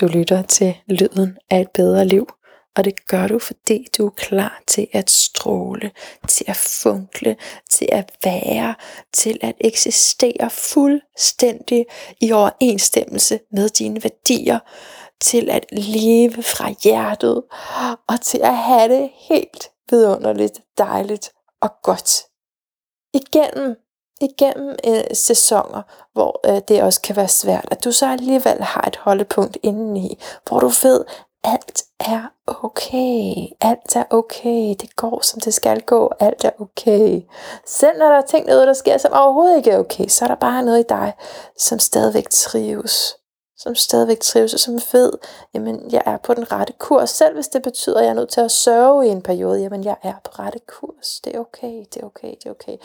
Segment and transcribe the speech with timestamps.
[0.00, 2.28] Du lytter til lyden af et bedre liv,
[2.76, 5.90] og det gør du, fordi du er klar til at stråle,
[6.28, 7.36] til at funkle,
[7.70, 8.74] til at være,
[9.12, 11.86] til at eksistere fuldstændig
[12.20, 14.58] i overensstemmelse med dine værdier,
[15.20, 17.42] til at leve fra hjertet,
[18.08, 21.30] og til at have det helt vidunderligt, dejligt
[21.60, 22.10] og godt.
[23.14, 23.76] Igennem
[24.20, 25.82] igennem øh, sæsoner,
[26.12, 30.18] hvor øh, det også kan være svært, at du så alligevel har et holdepunkt indeni,
[30.48, 31.04] hvor du ved,
[31.44, 33.46] alt er okay.
[33.60, 34.74] Alt er okay.
[34.80, 36.12] Det går, som det skal gå.
[36.20, 37.22] Alt er okay.
[37.66, 40.28] Selv når der er ting noget, der sker, som overhovedet ikke er okay, så er
[40.28, 41.14] der bare noget i dig,
[41.58, 43.16] som stadigvæk trives
[43.58, 45.12] som stadigvæk trives, og som ved,
[45.54, 48.28] jamen jeg er på den rette kurs, selv hvis det betyder, at jeg er nødt
[48.28, 51.84] til at sørge i en periode, jamen jeg er på rette kurs, det er okay,
[51.94, 52.76] det er okay, det er okay.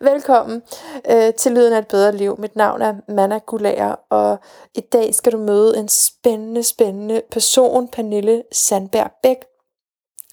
[0.00, 0.62] Velkommen
[1.10, 4.38] øh, til Lyden af et bedre liv, mit navn er Manna Gulager, og
[4.74, 9.44] i dag skal du møde en spændende, spændende person, Pernille Sandberg Bæk,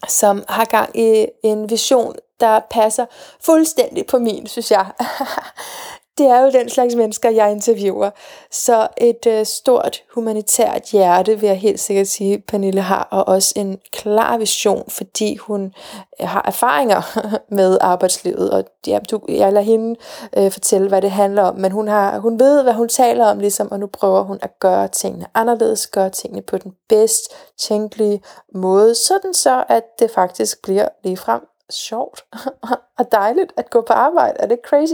[0.07, 3.05] som har gang i en vision, der passer
[3.39, 4.91] fuldstændig på min, synes jeg.
[6.17, 8.09] det er jo den slags mennesker, jeg interviewer.
[8.51, 13.53] Så et øh, stort humanitært hjerte, vil jeg helt sikkert sige, Pernille har, og også
[13.55, 15.73] en klar vision, fordi hun
[16.21, 17.19] øh, har erfaringer
[17.55, 18.51] med arbejdslivet.
[18.51, 19.99] Og ja, du, jeg lader hende
[20.37, 23.39] øh, fortælle, hvad det handler om, men hun, har, hun ved, hvad hun taler om,
[23.39, 28.21] ligesom, og nu prøver hun at gøre tingene anderledes, gøre tingene på den bedst tænkelige
[28.53, 32.25] måde, sådan så, at det faktisk bliver lige frem sjovt
[32.99, 34.39] og dejligt at gå på arbejde.
[34.39, 34.93] Er det crazy?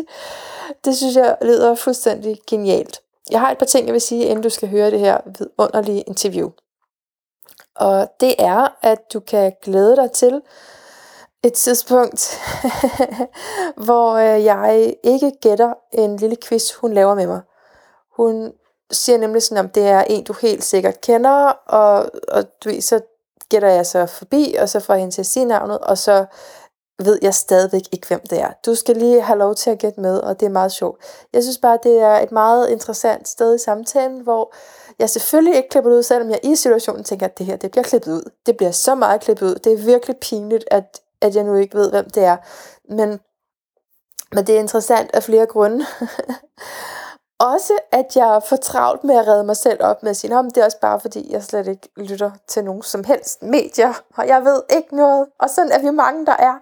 [0.85, 3.01] Det synes jeg lyder fuldstændig genialt.
[3.31, 6.01] Jeg har et par ting, jeg vil sige, inden du skal høre det her vidunderlige
[6.01, 6.49] interview.
[7.75, 10.41] Og det er, at du kan glæde dig til
[11.43, 12.39] et tidspunkt,
[13.85, 17.41] hvor øh, jeg ikke gætter en lille quiz, hun laver med mig.
[18.17, 18.53] Hun
[18.91, 23.01] siger nemlig sådan, om det er en, du helt sikkert kender, og, og du så
[23.49, 26.25] gætter jeg så forbi, og så får jeg hende til at sige navnet, og så
[27.05, 28.51] ved jeg stadigvæk ikke, hvem det er.
[28.65, 31.01] Du skal lige have lov til at gætte med, og det er meget sjovt.
[31.33, 34.53] Jeg synes bare, det er et meget interessant sted i samtalen, hvor
[34.99, 37.71] jeg selvfølgelig ikke klipper det ud, selvom jeg i situationen tænker, at det her det
[37.71, 38.31] bliver klippet ud.
[38.45, 39.55] Det bliver så meget klippet ud.
[39.55, 42.37] Det er virkelig pinligt, at, at jeg nu ikke ved, hvem det er.
[42.89, 43.19] Men,
[44.31, 45.85] men det er interessant af flere grunde.
[47.41, 50.57] også, at jeg får travlt med at redde mig selv op med at sige, det
[50.57, 54.43] er også bare fordi, jeg slet ikke lytter til nogen som helst medier, og jeg
[54.43, 56.57] ved ikke noget, og sådan er vi mange, der er.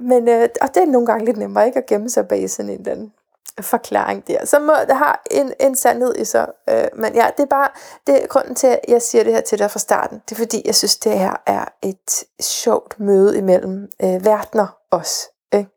[0.00, 2.70] Men, øh, og det er nogle gange lidt nemmere ikke at gemme sig bag sådan
[2.70, 3.12] en eller anden
[3.60, 4.46] forklaring der.
[4.46, 6.46] Så må, det har en, en sandhed i sig.
[6.68, 7.68] Øh, men ja, det er bare
[8.06, 10.22] det er grunden til, at jeg siger det her til dig fra starten.
[10.28, 15.28] Det er fordi, jeg synes, det her er et sjovt møde imellem øh, verdener også.
[15.52, 15.70] Ikke?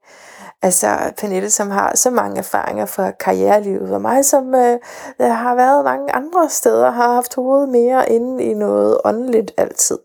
[0.65, 4.79] Altså Pernille, som har så mange erfaringer fra karrierelivet, og mig, som øh,
[5.21, 9.99] øh, har været mange andre steder, har haft hovedet mere inde i noget åndeligt altid.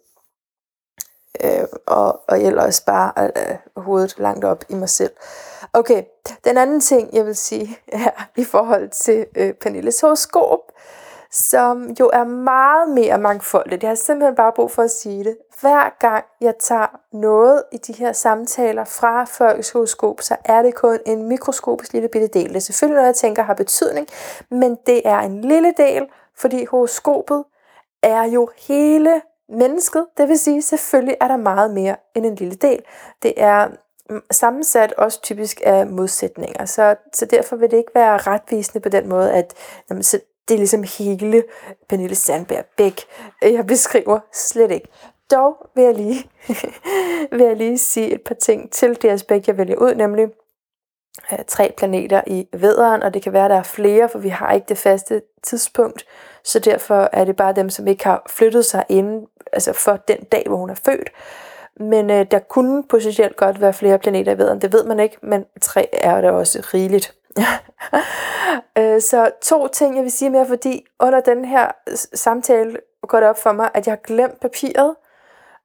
[1.45, 5.13] Øh, og, og ellers bare øh, hovedet langt op i mig selv.
[5.73, 6.03] Okay,
[6.45, 10.70] den anden ting, jeg vil sige er i forhold til øh, Pernilles horoskop,
[11.31, 13.83] som jo er meget mere mangfoldigt.
[13.83, 15.37] Jeg har simpelthen bare brug for at sige det.
[15.61, 20.75] Hver gang jeg tager noget i de her samtaler fra folks horoskop, så er det
[20.75, 22.49] kun en mikroskopisk lille bitte del.
[22.49, 24.09] Det er selvfølgelig noget, jeg tænker har betydning,
[24.51, 27.45] men det er en lille del, fordi horoskopet
[28.03, 30.07] er jo hele mennesket.
[30.17, 32.83] Det vil sige, selvfølgelig er der meget mere end en lille del.
[33.23, 33.69] Det er
[34.11, 36.65] mm, sammensat også typisk af modsætninger.
[36.65, 39.55] Så, så derfor vil det ikke være retvisende på den måde, at
[39.91, 41.45] jamen, så det er ligesom hele
[41.89, 43.01] Pernille Sandberg Bæk,
[43.43, 44.89] jeg beskriver slet ikke.
[45.31, 46.31] Dog vil jeg lige,
[47.37, 50.29] vil jeg lige sige et par ting til det aspekt, jeg vælger ud, nemlig
[51.33, 54.29] øh, tre planeter i vederen, og det kan være, at der er flere, for vi
[54.29, 56.05] har ikke det faste tidspunkt,
[56.45, 60.25] så derfor er det bare dem, som ikke har flyttet sig inden, altså for den
[60.25, 61.11] dag, hvor hun er født.
[61.77, 65.17] Men øh, der kunne potentielt godt være flere planeter i vederen, det ved man ikke,
[65.23, 67.20] men tre er der også rigeligt.
[68.79, 71.71] Øh, så to ting, jeg vil sige mere, fordi under den her
[72.15, 74.97] samtale går det op for mig, at jeg har glemt papiret,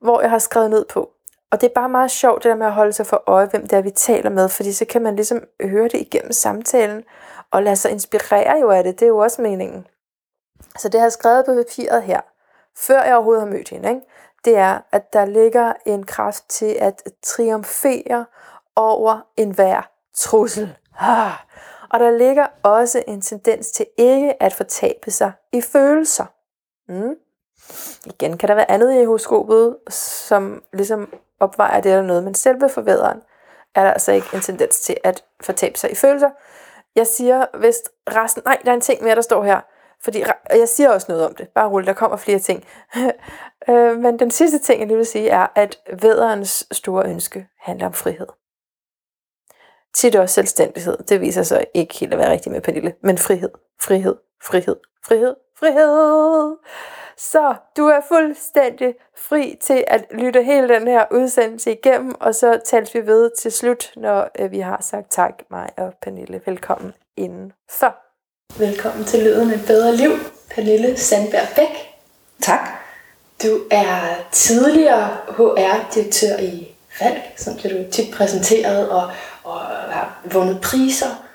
[0.02, 1.10] hvor jeg har skrevet ned på.
[1.52, 3.68] Og det er bare meget sjovt, det der med at holde sig for øje, hvem
[3.68, 7.04] det er, vi taler med, fordi så kan man ligesom høre det igennem samtalen,
[7.52, 9.88] og lade sig inspirere jo af det, det er jo også meningen.
[10.78, 12.22] Så det har skrevet på papiret her,
[12.78, 14.02] før jeg overhovedet har mødt hende, ikke?
[14.46, 18.26] det er, at der ligger en kraft til at triumfere
[18.76, 20.76] over enhver trussel.
[21.00, 21.32] Ah.
[21.90, 26.26] Og der ligger også en tendens til ikke at fortabe sig i følelser.
[26.88, 27.16] Mm.
[28.06, 32.70] Igen kan der være andet i horoskopet, som ligesom opvejer det eller noget, men selve
[32.70, 33.22] forvederen
[33.76, 36.30] er der altså ikke en tendens til at fortabe sig i følelser.
[36.96, 37.76] Jeg siger, hvis
[38.08, 38.44] resten...
[38.46, 39.62] Nej, der er en ting mere, der står her.
[40.04, 42.64] Fordi, jeg siger også noget om det, bare rulle, der kommer flere ting.
[43.70, 47.94] Øh, men den sidste ting, jeg vil sige, er, at vederens store ønske handler om
[47.94, 48.28] frihed.
[49.96, 50.98] Tit også selvstændighed.
[51.10, 52.94] Det viser sig ikke helt at være rigtigt med Pernille.
[53.02, 53.50] Men frihed,
[53.82, 54.76] frihed, frihed,
[55.08, 56.56] frihed, frihed.
[57.18, 62.60] Så du er fuldstændig fri til at lytte hele den her udsendelse igennem, og så
[62.66, 66.42] tales vi ved til slut, når øh, vi har sagt tak, mig og Pernille.
[66.46, 67.96] Velkommen indenfor.
[68.60, 70.12] Velkommen til Lyden et bedre liv,
[70.56, 71.90] Pernille Sandberg Bæk.
[72.42, 72.70] Tak.
[73.44, 74.00] Du er
[74.32, 79.12] tidligere HR-direktør i Falk, som bliver du tit præsenteret og,
[79.46, 79.60] og
[79.90, 81.26] har vundet priser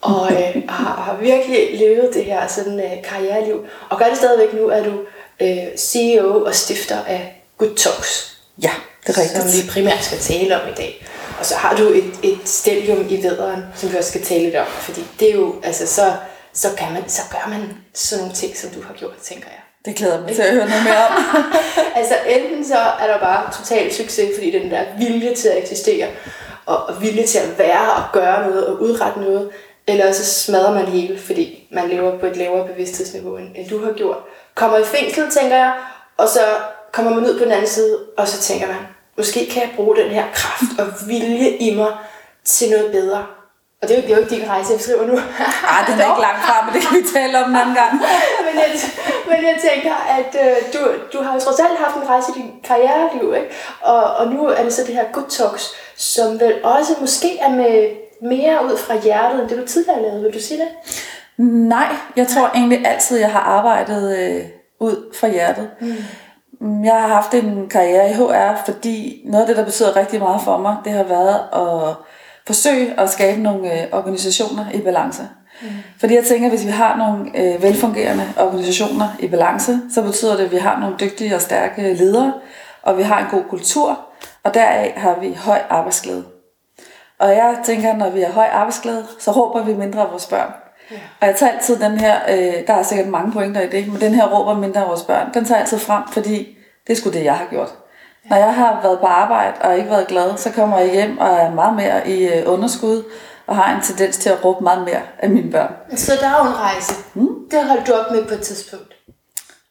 [0.00, 3.66] og øh, har, har virkelig levet det her sådan øh, karriereliv.
[3.88, 5.00] Og gør det stadigvæk nu, at du
[5.40, 8.38] øh, CEO og stifter af Good Talks.
[8.62, 8.70] Ja,
[9.06, 9.42] det er rigtigt.
[9.42, 11.06] Som vi primært skal tale om i dag.
[11.38, 14.56] Og så har du et, et stadium i vederen, som vi også skal tale lidt
[14.56, 14.66] om.
[14.66, 16.12] Fordi det er jo, altså så,
[16.52, 19.60] så, kan man, så gør man sådan nogle ting, som du har gjort, tænker jeg.
[19.84, 21.12] Det glæder mig til at høre noget mere om.
[22.00, 26.08] altså enten så er der bare total succes, fordi den der vilje til at eksistere,
[26.68, 29.50] og, og vilje til at være og gøre noget og udrette noget,
[29.86, 33.92] eller så smadrer man hele, fordi man lever på et lavere bevidsthedsniveau, end du har
[33.92, 34.16] gjort.
[34.54, 35.72] Kommer i fængsel, tænker jeg,
[36.16, 36.40] og så
[36.92, 38.76] kommer man ud på den anden side, og så tænker man,
[39.16, 41.92] måske kan jeg bruge den her kraft og vilje i mig
[42.44, 43.26] til noget bedre.
[43.82, 45.16] Og det er jo, det er jo ikke din rejse, jeg skriver nu.
[45.74, 47.92] Ej, den er ikke langt fra, men det kan vi tale om en anden gang.
[48.46, 48.70] men, jeg,
[49.30, 50.80] men jeg tænker, at øh, du,
[51.12, 53.50] du har jo trods alt haft en rejse i din karriereliv, ikke?
[53.82, 55.66] Og, og nu er det så det her Good Talks,
[55.96, 57.88] som vel også måske er med
[58.22, 60.22] mere ud fra hjertet, end det du tidligere lavede.
[60.22, 60.68] Vil du sige det?
[61.46, 64.44] Nej, jeg tror egentlig altid, jeg har arbejdet øh,
[64.80, 65.70] ud fra hjertet.
[65.80, 66.84] Mm.
[66.84, 70.40] Jeg har haft en karriere i HR, fordi noget af det, der betyder rigtig meget
[70.42, 71.94] for mig, det har været at
[72.48, 75.22] forsøge at skabe nogle øh, organisationer i balance.
[75.62, 75.68] Mm.
[76.00, 80.36] Fordi jeg tænker, at hvis vi har nogle øh, velfungerende organisationer i balance, så betyder
[80.36, 82.32] det, at vi har nogle dygtige og stærke ledere,
[82.82, 84.00] og vi har en god kultur,
[84.42, 86.24] og deraf har vi høj arbejdsglæde.
[87.18, 90.52] Og jeg tænker, når vi har høj arbejdsglæde, så råber vi mindre af vores børn.
[90.90, 90.96] Ja.
[91.20, 94.00] Og jeg tager altid den her, øh, der er sikkert mange pointer i det, men
[94.00, 96.56] den her råber mindre af vores børn, den tager jeg altid frem, fordi
[96.86, 97.74] det er sgu det, jeg har gjort.
[98.30, 101.28] Når jeg har været på arbejde og ikke været glad, så kommer jeg hjem og
[101.28, 103.02] er meget mere i øh, underskud,
[103.46, 105.72] og har en tendens til at råbe meget mere af mine børn.
[105.96, 106.94] Så der er jo en rejse.
[107.14, 107.28] Hmm?
[107.50, 108.94] Det holdt du op med på et tidspunkt.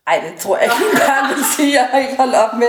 [0.08, 0.76] Ej, det tror jeg ikke
[1.08, 2.68] jeg vil sige, jeg har ikke holdt op med.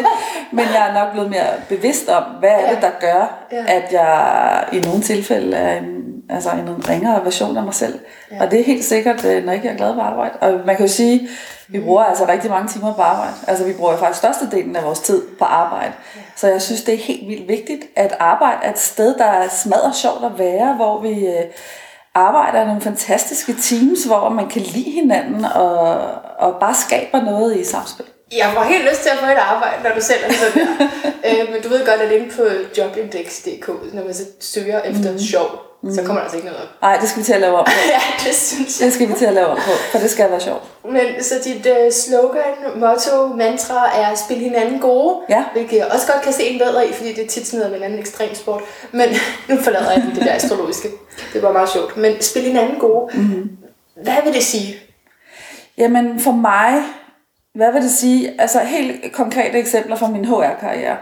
[0.52, 3.64] Men jeg er nok blevet mere bevidst om, hvad er det, der gør, ja.
[3.68, 7.98] at jeg i nogle tilfælde er en, altså en ringere version af mig selv.
[8.30, 8.42] Ja.
[8.42, 10.36] Og det er helt sikkert, øh, når jeg ikke er glad på arbejde.
[10.40, 11.28] Og man kan jo sige,
[11.68, 13.34] vi bruger altså rigtig mange timer på arbejde.
[13.46, 15.92] Altså vi bruger faktisk størstedelen af vores tid på arbejde.
[16.16, 16.20] Ja.
[16.36, 19.48] Så jeg synes, det er helt vildt vigtigt, at arbejde er et sted, der er
[19.48, 21.44] smadret sjovt at være, hvor vi øh,
[22.14, 26.00] arbejder i nogle fantastiske teams, hvor man kan lide hinanden og,
[26.38, 28.06] og bare skaber noget i samspil.
[28.32, 30.88] Jeg får helt lyst til at få et arbejde, når du selv er sådan der.
[31.28, 32.42] øh, men du ved godt, at inde på
[32.78, 35.18] jobindex.dk, når man så søger efter mm.
[35.18, 35.48] sjov,
[35.82, 35.94] mm.
[35.94, 36.68] så kommer der altså ikke noget op.
[36.82, 37.70] Nej, det skal vi til at lave om på.
[37.96, 38.86] ja, det synes jeg.
[38.86, 40.62] Det skal vi til at lave om på, for det skal være sjovt.
[40.84, 45.44] Men så dit uh, slogan, motto, mantra er at spille hinanden gode, ja.
[45.52, 47.78] hvilket jeg også godt kan se en bedre i, fordi det er tit noget med
[47.78, 48.62] en anden ekstrem sport.
[48.92, 49.08] Men
[49.48, 50.88] nu forlader jeg det der astrologiske.
[51.32, 51.96] Det var meget sjovt.
[51.96, 53.50] Men spille hinanden gode, mm.
[54.02, 54.76] hvad vil det sige?
[55.78, 56.82] Jamen for mig,
[57.54, 58.40] hvad vil det sige?
[58.40, 60.96] Altså helt konkrete eksempler fra min HR-karriere.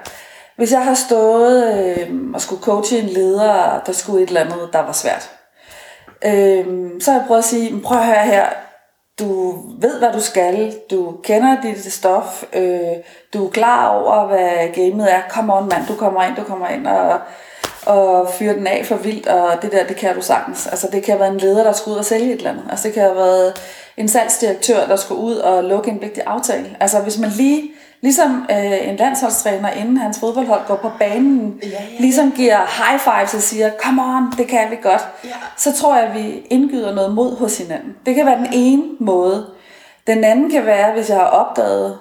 [0.57, 4.69] Hvis jeg har stået øh, og skulle coache en leder, der skulle et eller andet,
[4.73, 5.31] der var svært,
[6.25, 8.47] øh, så har jeg prøvet at sige, prøv at høre her,
[9.19, 12.97] du ved, hvad du skal, du kender dit stof, øh,
[13.35, 16.69] du er klar over, hvad gamet er, kom on mand, du kommer ind, du kommer
[16.69, 17.21] ind og,
[17.87, 20.67] og fyrer den af for vildt, og det der, det kan du sagtens.
[20.67, 22.65] Altså det kan have været en leder, der skulle ud og sælge et eller andet.
[22.71, 23.55] Altså det kan have været
[23.97, 26.77] en salgsdirektør, der skulle ud og lukke en vigtig aftale.
[26.81, 31.69] Altså hvis man lige Ligesom øh, en landsholdstræner, inden hans fodboldhold går på banen, ja,
[31.69, 32.01] ja, ja.
[32.01, 35.09] ligesom giver high fives og siger, come on, det kan vi godt.
[35.25, 35.31] Ja.
[35.57, 37.97] Så tror jeg, at vi indgyder noget mod hos hinanden.
[38.07, 39.47] Det kan være den ene måde.
[40.07, 41.99] Den anden kan være, hvis jeg har opdaget,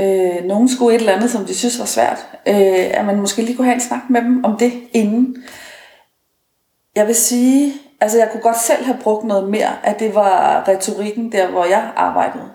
[0.00, 3.42] øh, nogen skulle et eller andet, som de synes var svært, øh, at man måske
[3.42, 5.36] lige kunne have en snak med dem om det inden.
[6.96, 10.64] Jeg vil sige, altså jeg kunne godt selv have brugt noget mere, at det var
[10.68, 12.50] retorikken der, hvor jeg arbejdede.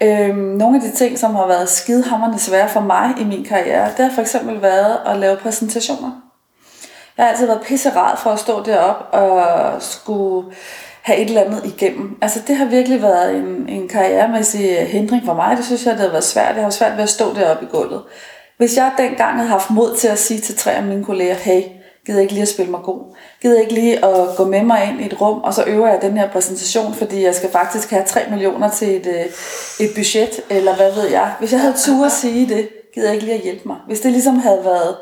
[0.00, 0.28] Ja.
[0.28, 3.90] Øhm, nogle af de ting, som har været skidehammerende svære for mig i min karriere,
[3.96, 6.10] det har for eksempel været at lave præsentationer.
[7.16, 10.46] Jeg har altid været pisserat for at stå derop og skulle
[11.06, 12.18] have et eller andet igennem.
[12.22, 15.56] Altså det har virkelig været en, en karrieremæssig hindring for mig.
[15.56, 16.54] Det synes jeg, det har været svært.
[16.54, 18.02] Jeg har svært ved at stå deroppe i gulvet.
[18.56, 21.62] Hvis jeg dengang havde haft mod til at sige til tre af mine kolleger, hey,
[22.06, 23.16] Gider ikke lige at spille mig god?
[23.42, 25.98] Gider ikke lige at gå med mig ind i et rum, og så øver jeg
[26.02, 29.24] den her præsentation, fordi jeg skal faktisk have 3 millioner til et, øh,
[29.86, 31.32] et budget, eller hvad ved jeg.
[31.38, 33.76] Hvis jeg havde tur at sige det, gider jeg ikke lige at hjælpe mig.
[33.86, 34.96] Hvis det ligesom havde været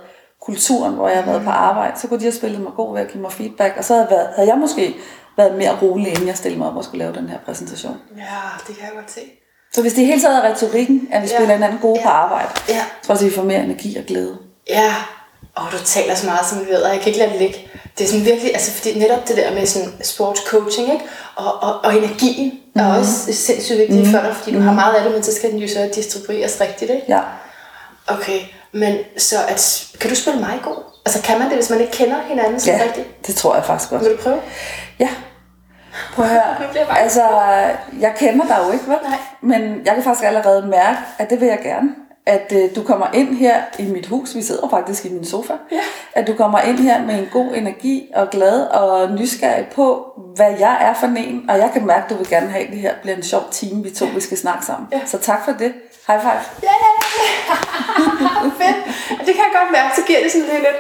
[0.47, 3.01] kulturen, hvor jeg havde været på arbejde, så kunne de have spillet mig god ved
[3.03, 4.95] at give mig feedback, og så havde, været, havde jeg måske
[5.37, 7.97] været mere rolig, inden jeg stillede mig op og skulle lave den her præsentation.
[8.17, 8.23] Ja,
[8.67, 9.21] det kan jeg godt se.
[9.73, 11.37] Så hvis det hele taget er retorikken, at vi Ja.
[11.37, 12.03] spiller hinanden gode Ja.
[12.05, 12.75] på arbejde, Ja.
[13.03, 14.37] så tror jeg, at vi får mere energi og glæde.
[14.69, 14.95] Ja,
[15.55, 17.71] og du taler så meget, som vi ved, og jeg kan ikke lade det ligge.
[17.99, 21.05] Det er sådan virkelig, altså fordi netop det der med sådan sportscoaching, ikke?
[21.37, 22.81] Og, og, og energien mm.
[22.81, 24.13] er også sindssygt vigtigt mm.
[24.13, 26.61] for dig, fordi du har meget af det, men så skal den jo så distribueres
[26.61, 27.05] rigtigt, ikke?
[27.09, 27.21] Ja.
[28.07, 28.41] Okay,
[28.75, 30.77] men så at, kan du spille mig god?
[31.07, 33.27] Altså kan man det, hvis man ikke kender hinanden så ja, rigtigt?
[33.27, 34.03] det tror jeg faktisk godt.
[34.05, 34.41] Vil du prøve?
[34.99, 35.09] Ja.
[36.15, 36.43] Prøv at høre.
[37.03, 37.23] Altså,
[38.01, 38.97] jeg kender dig jo ikke, vel?
[39.03, 39.19] Nej.
[39.43, 41.89] Men jeg kan faktisk allerede mærke, at det vil jeg gerne.
[42.27, 45.53] At øh, du kommer ind her i mit hus, vi sidder faktisk i min sofa,
[45.73, 45.81] Ja.
[46.13, 50.51] at du kommer ind her med en god energi og glad og nysgerrig på, hvad
[50.59, 52.79] jeg er for en, og jeg kan mærke, at du vil gerne have, at det
[52.79, 54.89] her bliver en sjov time, vi to vi skal snakke sammen.
[54.93, 55.01] Ja.
[55.07, 55.73] Så tak for det.
[56.07, 56.41] High five.
[58.59, 58.77] Fedt.
[59.27, 60.77] Det kan jeg godt mærke, så giver det sådan lidt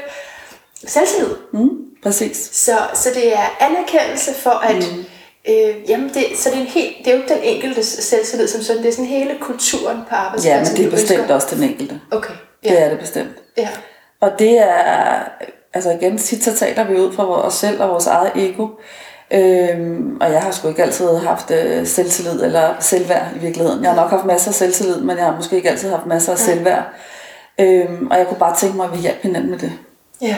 [0.90, 1.34] selvtillid.
[1.52, 1.70] Mm,
[2.02, 2.36] præcis.
[2.52, 5.04] Så, så det er anerkendelse for, at mm.
[5.48, 8.48] øh, jamen det, så det er, en helt, det er jo ikke den enkelte selvtillid
[8.48, 10.66] som sådan, det er sådan hele kulturen på arbejdspladsen.
[10.66, 11.34] Ja, men det er bestemt ønsker.
[11.34, 12.00] også den enkelte.
[12.10, 12.80] Okay, Det ja.
[12.84, 13.30] er det bestemt.
[13.56, 13.68] ja.
[14.20, 15.22] Og det er,
[15.74, 18.68] altså igen, tit så taler vi ud fra os selv og vores eget ego.
[19.30, 23.82] Øhm, og jeg har sgu ikke altid haft øh, selvtillid eller selvværd i virkeligheden.
[23.82, 26.32] Jeg har nok haft masser af selvtillid, men jeg har måske ikke altid haft masser
[26.32, 26.84] af selvværd.
[27.60, 29.72] Øhm, og jeg kunne bare tænke mig, at vi hjælper hinanden med det.
[30.20, 30.36] ja.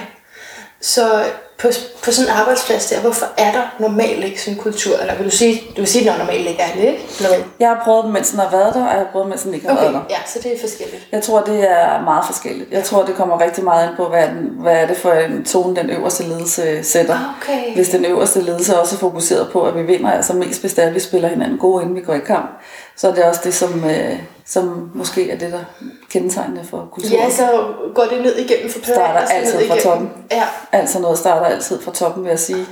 [0.81, 1.25] Så
[1.59, 1.69] på,
[2.05, 4.97] på sådan en arbejdsplads der, hvorfor er der normalt ikke sådan en kultur?
[5.01, 7.05] Eller vil du sige, du vil sige, at normalt ikke er det, ikke?
[7.21, 7.37] Eller?
[7.61, 9.67] Jeg har prøvet, mens den har været der, og jeg har prøvet, mens den ikke
[9.67, 10.01] har Okay, været der.
[10.11, 11.09] ja, så det er forskelligt.
[11.13, 12.73] Jeg tror, det er meget forskelligt.
[12.73, 15.45] Jeg tror, det kommer rigtig meget ind på, hvad den, hvad er det for en
[15.45, 17.37] tone, den øverste ledelse sætter.
[17.43, 17.75] Okay.
[17.75, 21.01] Hvis den øverste ledelse også er fokuseret på, at vi vinder, altså mest at vi
[21.01, 22.51] spiller hinanden gode, inden vi går i kamp,
[22.97, 25.65] så er det også det, som, øh, som måske er det, der
[26.11, 27.15] kendetegnende for kulturen.
[27.25, 28.79] Ja, så går det ned igennem for.
[28.85, 30.11] Starter og altid fra toppen.
[30.31, 32.67] Ja, Altså noget starter altid fra toppen, vil jeg sige.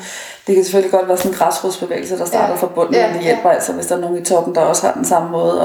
[0.46, 2.60] Det kan selvfølgelig godt være sådan en græsrodsbevægelse, der starter Ja.
[2.60, 4.86] fra bunden, Ja, men det hjælper altså, hvis der er nogen i toppen, der også
[4.86, 5.60] har den samme måde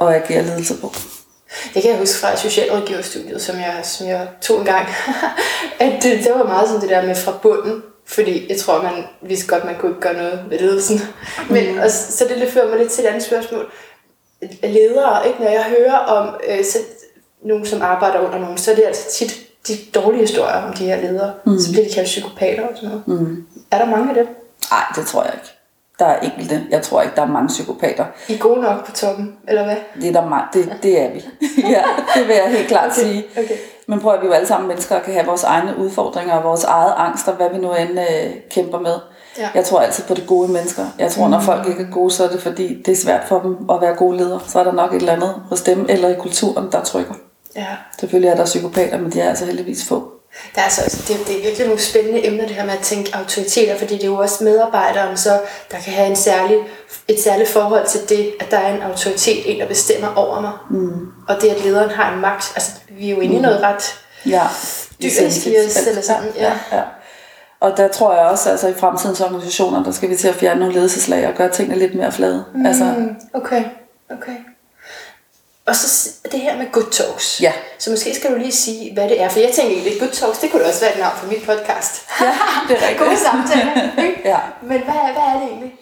[0.00, 0.92] at, at agere ledelse på.
[1.74, 4.86] Det kan jeg huske fra socialrådgiverstudiet, som jeg, som jeg tog en gang.
[5.80, 7.82] at det, det var meget sådan det der med fra bunden.
[8.06, 11.00] Fordi jeg tror, man vidste godt, man kunne ikke gøre noget ved ledelsen.
[11.50, 13.72] Men, og, så så det fører mig lidt til et andet spørgsmål.
[14.62, 15.42] Ledere, ikke?
[15.42, 16.78] når jeg hører om øh, så,
[17.42, 20.84] nogen, som arbejder under nogen, så er det altså tit de dårlige historier om de
[20.84, 21.32] her ledere.
[21.46, 21.58] Mm.
[21.58, 23.08] Så bliver de kaldt psykopater og sådan noget.
[23.20, 23.46] Mm.
[23.70, 24.26] Er der mange af dem?
[24.70, 25.46] Nej, det tror jeg ikke.
[25.98, 26.66] Der er enkelte.
[26.70, 28.04] Jeg tror ikke, der er mange psykopater.
[28.28, 29.76] I er gode nok på toppen, eller hvad?
[30.00, 31.24] Det er, der mange, det, det er vi.
[31.74, 31.82] ja,
[32.14, 33.24] det vil jeg helt klart Okay, sige.
[33.38, 33.56] okay.
[33.86, 36.64] Men prøv at vi jo alle sammen mennesker kan have vores egne udfordringer og vores
[36.64, 38.94] eget angst og hvad vi nu end øh, kæmper med.
[39.38, 39.48] Ja.
[39.54, 40.86] Jeg tror altid på det gode mennesker.
[40.98, 43.40] Jeg tror, når folk ikke er gode, så er det fordi, det er svært for
[43.40, 44.40] dem at være gode ledere.
[44.46, 47.14] Så er der nok et eller andet hos dem eller i kulturen, der trykker.
[47.56, 47.66] Ja.
[48.00, 50.12] Selvfølgelig er der psykopater, men de er altså heldigvis få.
[50.54, 53.10] Der er altså, det, det er virkelig nogle spændende emner, det her med at tænke
[53.16, 55.30] autoriteter, fordi det er jo også medarbejderen, så
[55.70, 56.56] der kan have en særlig,
[57.08, 60.52] et særligt forhold til det, at der er en autoritet, en der bestemmer over mig.
[60.70, 61.06] Mm.
[61.28, 62.52] Og det, at lederen har en magt.
[62.54, 63.94] Altså, vi er jo inde i noget ret
[64.26, 64.42] Ja.
[65.02, 66.32] dyrisk i os, eller sådan.
[66.36, 66.42] Ja.
[66.72, 66.82] ja, ja.
[67.60, 70.60] Og der tror jeg også, altså i fremtidens organisationer, der skal vi til at fjerne
[70.60, 72.44] nogle ledelseslag og gøre tingene lidt mere flade.
[72.54, 72.66] Mm.
[72.66, 72.94] Altså,
[73.34, 73.64] okay,
[74.10, 74.36] okay.
[75.66, 77.40] Og så det her med good talks.
[77.42, 77.52] Ja.
[77.78, 79.28] Så måske skal du lige sige, hvad det er.
[79.28, 82.06] For jeg tænker egentlig, good talks, det kunne også være et navn for mit podcast.
[82.20, 82.32] ja,
[82.68, 82.98] det er rigtigt.
[82.98, 84.20] Gode samtaler, ikke?
[84.24, 84.38] Ja.
[84.62, 85.74] Men hvad er, hvad er det egentlig?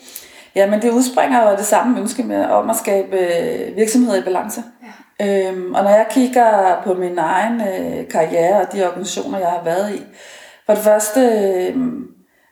[0.55, 4.17] Ja, men det udspringer jo af det samme ønske med, om at skabe øh, virksomheder
[4.19, 4.63] i balance.
[5.21, 5.27] Ja.
[5.27, 9.65] Øhm, og når jeg kigger på min egen øh, karriere og de organisationer, jeg har
[9.65, 10.03] været i,
[10.69, 11.77] for det første, øh,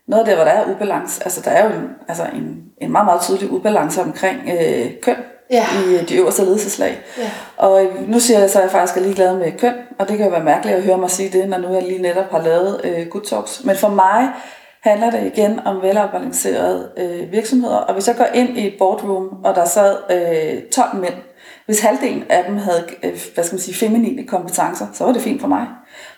[0.08, 2.92] noget af det, hvor der er ubalance, altså der er jo en, altså en, en
[2.92, 5.16] meget, meget tydelig ubalance omkring øh, køn
[5.50, 5.64] Ja.
[5.88, 6.99] i øh, de øverste ledelseslag.
[7.18, 7.30] Ja.
[7.56, 10.16] Og øh, nu siger jeg så, at jeg faktisk er ligeglad med køn, og det
[10.16, 12.42] kan jo være mærkeligt at høre mig sige det, når nu jeg lige netop har
[12.42, 13.64] lavet øh, Good Talks.
[13.64, 14.28] Men for mig
[14.82, 17.76] handler det igen om velafbalancerede øh, virksomheder.
[17.76, 21.14] Og hvis jeg går ind i et boardroom, og der sad øh, 12 mænd,
[21.66, 25.23] hvis halvdelen af dem havde øh, hvad skal man sige, feminine kompetencer, så var det
[25.23, 25.66] fint for mig.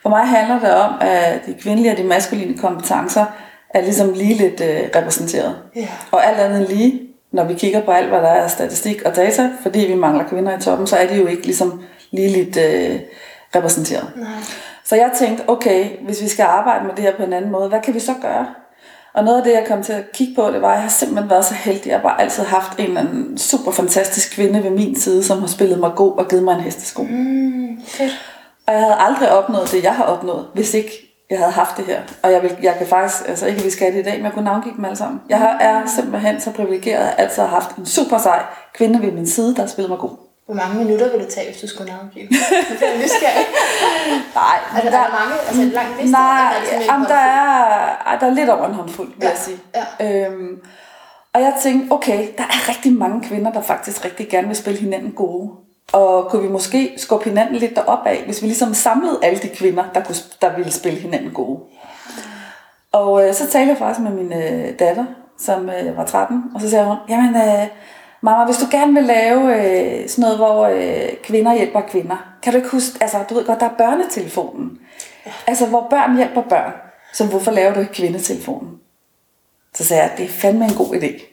[0.03, 3.25] For mig handler det om, at de kvindelige og de maskuline kompetencer
[3.71, 5.57] er ligesom lige lidt øh, repræsenteret.
[5.77, 5.89] Ja.
[6.11, 7.01] Og alt andet lige,
[7.33, 10.29] når vi kigger på alt, hvad der er af statistik og data, fordi vi mangler
[10.29, 13.01] kvinder i toppen, så er de jo ikke ligesom lige lidt øh,
[13.57, 14.13] repræsenteret.
[14.17, 14.29] Nej.
[14.85, 17.69] Så jeg tænkte, okay, hvis vi skal arbejde med det her på en anden måde,
[17.69, 18.47] hvad kan vi så gøre?
[19.15, 20.89] Og noget af det, jeg kom til at kigge på, det var, at jeg har
[20.89, 21.87] simpelthen været så heldig.
[21.87, 25.41] Jeg har bare altid haft en eller anden super fantastisk kvinde ved min side, som
[25.41, 27.03] har spillet mig god og givet mig en hestesko.
[27.03, 28.38] Mm, fedt.
[28.69, 30.91] Og jeg havde aldrig opnået det, jeg har opnået, hvis ikke
[31.31, 32.01] jeg havde haft det her.
[32.23, 34.33] Og jeg, vil, jeg kan faktisk, altså ikke vi skal det i dag, men jeg
[34.33, 35.21] kunne navngive dem alle sammen.
[35.29, 38.43] Jeg har, er simpelthen så privilegeret, at jeg altid har haft en super sej
[38.75, 40.11] kvinde ved min side, der har spillet mig god.
[40.47, 42.29] Hvor mange minutter vil det tage, hvis du skulle navngive?
[42.29, 43.47] det er nysgerrig.
[44.35, 45.35] Nej, Er der, er der mange?
[45.47, 46.13] Altså en lang liste?
[46.13, 49.29] Nej, er sådan en jamen, der, er, der er lidt over en håndfuld, vil Ja,
[49.29, 49.59] jeg sige.
[50.01, 50.25] ja.
[50.27, 50.61] Øhm,
[51.35, 54.79] og jeg tænkte, okay, der er rigtig mange kvinder, der faktisk rigtig gerne vil spille
[54.81, 55.51] hinanden gode.
[55.93, 59.49] Og kunne vi måske skubbe hinanden lidt derop af, hvis vi ligesom samlede alle de
[59.49, 61.61] kvinder, der, kunne, der ville spille hinanden gode.
[62.93, 65.05] Og øh, så talte jeg faktisk med min øh, datter,
[65.39, 67.67] som øh, var 13, og så sagde hun, jamen øh,
[68.21, 72.53] mamma, hvis du gerne vil lave øh, sådan noget, hvor øh, kvinder hjælper kvinder, kan
[72.53, 74.79] du ikke huske, altså du ved godt, der er børnetelefonen.
[75.47, 76.73] Altså hvor børn hjælper børn.
[77.13, 78.81] Så hvorfor laver du ikke kvindetelefonen?
[79.75, 81.28] Så sagde jeg, det er fandme en god idé.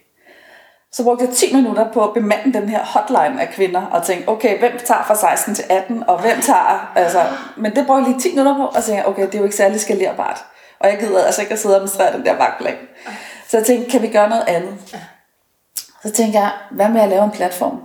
[0.95, 4.29] Så brugte jeg 10 minutter på at bemande den her hotline af kvinder, og tænkte,
[4.29, 7.23] okay, hvem tager fra 16 til 18, og hvem tager, altså,
[7.57, 9.55] men det brugte jeg lige 10 minutter på, og tænkte okay, det er jo ikke
[9.55, 10.45] særlig skalerbart.
[10.79, 12.75] Og jeg gider altså ikke at sidde og administrere den der vagtplan.
[13.47, 14.73] Så jeg tænkte, kan vi gøre noget andet?
[16.03, 17.81] Så tænkte jeg, hvad med at lave en platform?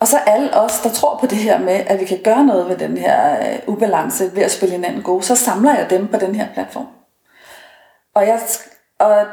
[0.00, 2.68] Og så alle os, der tror på det her med, at vi kan gøre noget
[2.68, 6.16] ved den her øh, ubalance ved at spille hinanden gode, så samler jeg dem på
[6.16, 6.86] den her platform.
[8.14, 8.40] Og, jeg,
[8.98, 9.26] og,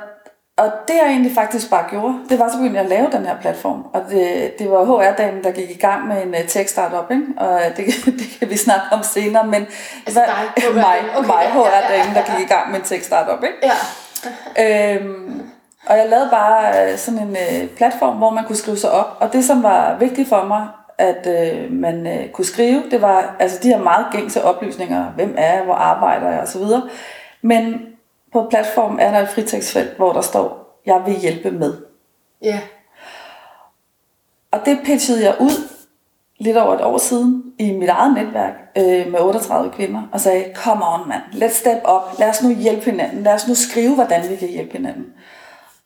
[0.61, 3.25] og det jeg egentlig faktisk bare gjorde, det var så begyndte jeg at lave den
[3.25, 3.85] her platform.
[3.93, 7.23] Og det, det var HR-damen, der gik i gang med en uh, tech-startup, ikke?
[7.37, 7.85] Og det,
[8.19, 9.67] det kan vi snakke om senere, men
[10.05, 11.09] Altså hvad- dig, mig, HR-damen.
[11.17, 12.35] Okay, mig ja, ja, ja, HR-damen, der ja.
[12.37, 13.43] gik i gang med en tech-startup.
[13.43, 13.57] Ikke?
[13.63, 13.77] Ja.
[14.95, 15.41] Øhm,
[15.85, 19.17] og jeg lavede bare øh, sådan en øh, platform, hvor man kunne skrive sig op.
[19.19, 23.35] Og det, som var vigtigt for mig, at øh, man øh, kunne skrive, det var
[23.39, 25.05] altså de her meget gængse oplysninger.
[25.15, 26.61] Hvem er jeg, hvor arbejder jeg osv.
[27.41, 27.81] Men
[28.33, 31.73] på platformen er der et fritekstfelt, hvor der står, jeg vil hjælpe med.
[32.41, 32.59] Ja.
[34.51, 35.67] Og det pitchede jeg ud
[36.39, 40.45] lidt over et år siden i mit eget netværk øh, med 38 kvinder og sagde,
[40.55, 43.95] come on mand, let's step up, lad os nu hjælpe hinanden, lad os nu skrive,
[43.95, 45.05] hvordan vi kan hjælpe hinanden.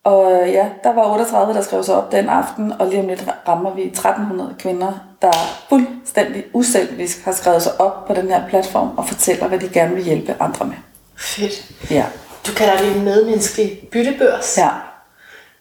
[0.03, 3.07] Og øh, ja, der var 38, der skrev sig op den aften, og lige om
[3.07, 5.31] lidt rammer vi 1300 kvinder, der
[5.69, 9.95] fuldstændig uselvisk har skrevet sig op på den her platform og fortæller, hvad de gerne
[9.95, 10.75] vil hjælpe andre med.
[11.17, 11.91] Fedt.
[11.91, 12.05] Ja,
[12.47, 14.57] Du kalder det en medmenneskelig byttebørs.
[14.57, 14.69] ja,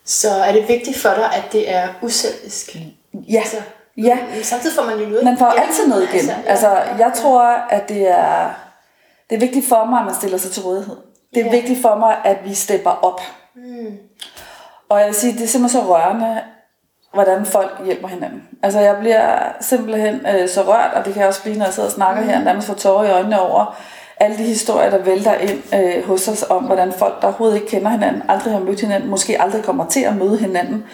[0.05, 2.77] Så er det vigtigt for dig, at det er uselvisk.
[3.15, 3.57] ja, Altså,
[3.97, 4.19] ja.
[4.43, 5.63] Samtidig får man jo noget Man får igen.
[5.63, 6.27] altid noget igen.
[6.27, 8.51] ja, Altså, ja, jeg tror, at det er,
[9.31, 10.97] det er vigtigt for mig, at man stiller sig til rådighed.
[11.35, 11.51] Det er Ja.
[11.51, 13.21] vigtigt for mig, at vi stepper op.
[13.57, 13.99] Mm.
[14.89, 16.41] Og jeg vil sige, det er simpelthen så rørende,
[17.15, 18.43] hvordan folk hjælper hinanden.
[18.63, 21.75] Altså, jeg bliver simpelthen øh, så rørt, og det kan jeg også blive, når jeg
[21.75, 23.77] sidder og snakker her, nærmest får tårer i øjnene over
[24.25, 27.69] alle de historier, der vælter ind øh, hos os om, hvordan folk, der overhovedet ikke
[27.69, 30.85] kender hinanden, aldrig har mødt hinanden, måske aldrig kommer til at møde hinanden,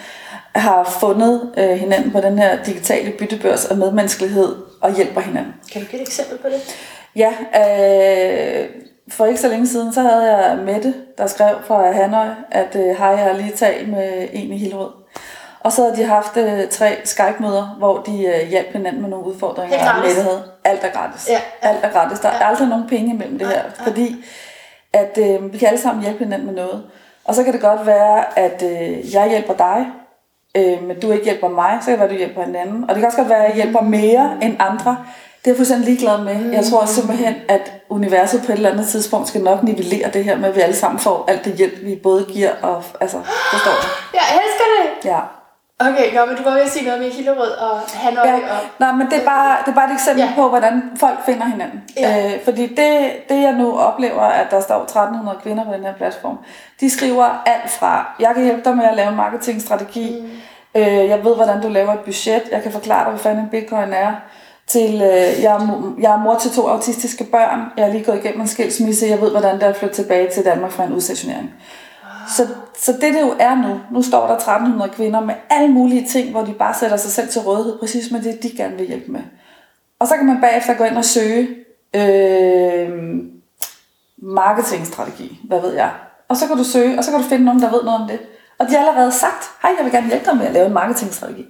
[0.55, 5.53] har fundet øh, hinanden på den her digitale byttebørs af medmenneskelighed og hjælper hinanden.
[5.71, 6.75] Kan du give et eksempel på det?
[7.15, 8.69] Ja, øh,
[9.09, 12.97] for ikke så længe siden, så havde jeg Mette, der skrev fra Hanøj, at øh,
[12.97, 15.00] hej, jeg har lige talt med en i Hillerød.
[15.63, 19.25] Og så havde de haft øh, tre Skype-møder, hvor de øh, hjalp hinanden med nogle
[19.25, 20.17] udfordringer, Helt gratis.
[20.17, 20.43] Havde.
[20.63, 21.29] Alt er gratis.
[21.29, 21.69] Ja, ja.
[21.69, 22.19] Alt er gratis.
[22.19, 23.71] Der er aldrig nogen penge imellem det her, nej.
[23.83, 24.25] fordi
[24.93, 26.83] at øh, vi kan alle sammen hjælpe hinanden med noget.
[27.25, 29.85] Og så kan det godt være, at øh, jeg hjælper dig,
[30.55, 32.83] øh, men du ikke hjælper mig, så kan det være, at du hjælper hinanden.
[32.83, 34.97] Og det kan også godt være, at jeg hjælper mere end andre.
[35.39, 36.51] Det er jeg fuldstændig ligeglad med.
[36.51, 40.37] Jeg tror simpelthen, at universet på et eller andet tidspunkt skal nok nivellere det her
[40.37, 42.83] med, at vi alle sammen får alt det hjælp, vi både giver og...
[43.01, 43.17] Altså,
[43.51, 43.87] forstår du?
[44.19, 45.09] Jeg elsker det!
[45.09, 45.19] Ja.
[45.89, 48.59] Okay, nå, men du var ved at sige noget med Hillerød og Hanøj Ja, og...
[48.79, 50.31] nej, men det er bare, det er bare et eksempel Ja.
[50.35, 51.83] på, hvordan folk finder hinanden.
[51.97, 52.33] Ja.
[52.33, 55.93] Øh, fordi det, det, jeg nu oplever, at der står 1300 kvinder på den her
[55.93, 56.37] platform,
[56.79, 60.81] de skriver alt fra, jeg kan hjælpe dig med at lave en marketingstrategi, mm.
[60.81, 63.49] øh, jeg ved, hvordan du laver et budget, jeg kan forklare dig, hvad fanden en
[63.49, 64.11] bitcoin er,
[64.67, 68.17] til, øh, jeg, er, jeg er mor til to autistiske børn, jeg har lige gået
[68.23, 70.93] igennem en skilsmisse, jeg ved, hvordan det er at flytte tilbage til Danmark fra en
[70.93, 71.53] udstationering.
[72.35, 76.07] Så, så det det jo er nu, nu står der 1300 kvinder med alle mulige
[76.07, 78.87] ting, hvor de bare sætter sig selv til rådighed, præcis med det, de gerne vil
[78.87, 79.21] hjælpe med.
[79.99, 81.49] Og så kan man bagefter gå ind og søge
[81.93, 82.89] øh,
[84.17, 85.91] marketingstrategi, hvad ved jeg.
[86.29, 88.07] Og så kan du søge, og så kan du finde nogen, der ved noget om
[88.07, 88.19] det.
[88.59, 90.73] Og de har allerede sagt, hej, jeg vil gerne hjælpe dig med at lave en
[90.73, 91.45] marketingstrategi.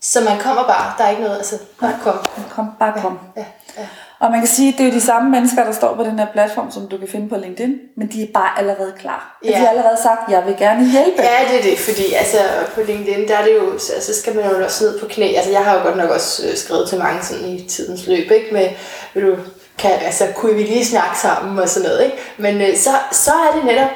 [0.00, 2.18] Så man kommer bare, der er ikke noget, altså bare kom.
[2.50, 3.18] Kom, bare kom.
[3.36, 3.44] Ja,
[3.78, 3.86] ja.
[4.20, 6.18] Og man kan sige, at det er jo de samme mennesker, der står på den
[6.18, 9.38] her platform, som du kan finde på LinkedIn, men de er bare allerede klar.
[9.44, 9.48] Ja.
[9.48, 11.22] De har allerede sagt, jeg vil gerne hjælpe.
[11.22, 12.38] Ja, det er det, fordi altså,
[12.74, 15.34] på LinkedIn, der er det jo, så, så skal man jo også ned på knæ.
[15.36, 18.30] Altså, jeg har jo godt nok også øh, skrevet til mange sådan i tidens løb,
[18.30, 18.48] ikke?
[18.52, 18.68] Med,
[19.14, 19.36] vil du,
[19.78, 22.16] kan, altså, kunne vi lige snakke sammen og sådan noget, ikke?
[22.36, 23.90] Men øh, så, så er det netop,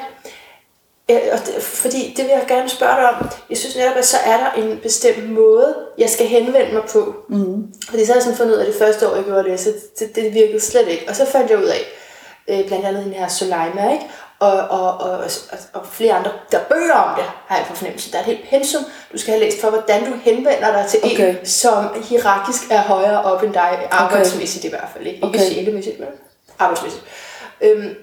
[1.09, 4.17] og det, fordi det vil jeg gerne spørge dig om, jeg synes netop, at så
[4.25, 7.15] er der en bestemt måde, jeg skal henvende mig på.
[7.29, 7.73] Mm.
[7.89, 9.73] Fordi så har jeg sådan fundet ud af det første år, jeg gjorde det, så
[9.99, 11.05] det, det virkede slet ikke.
[11.09, 11.79] Og så fandt jeg ud af,
[12.47, 14.05] øh, blandt andet den her Soleima, ikke?
[14.39, 15.29] Og, og, og, og,
[15.73, 18.11] og flere andre, der er bøger om det, har jeg på fornemmelse.
[18.11, 20.99] Der er et helt pensum, du skal have læst for, hvordan du henvender dig til
[21.03, 21.13] okay.
[21.13, 21.39] Okay.
[21.39, 25.05] en, som hierarkisk er højere op end dig, arbejdsmæssigt i hvert fald.
[25.05, 25.39] Ikke, ikke Okay.
[25.39, 26.09] sjælemæssigt, men
[26.59, 27.03] arbejdsmæssigt.
[27.61, 27.95] Øhm,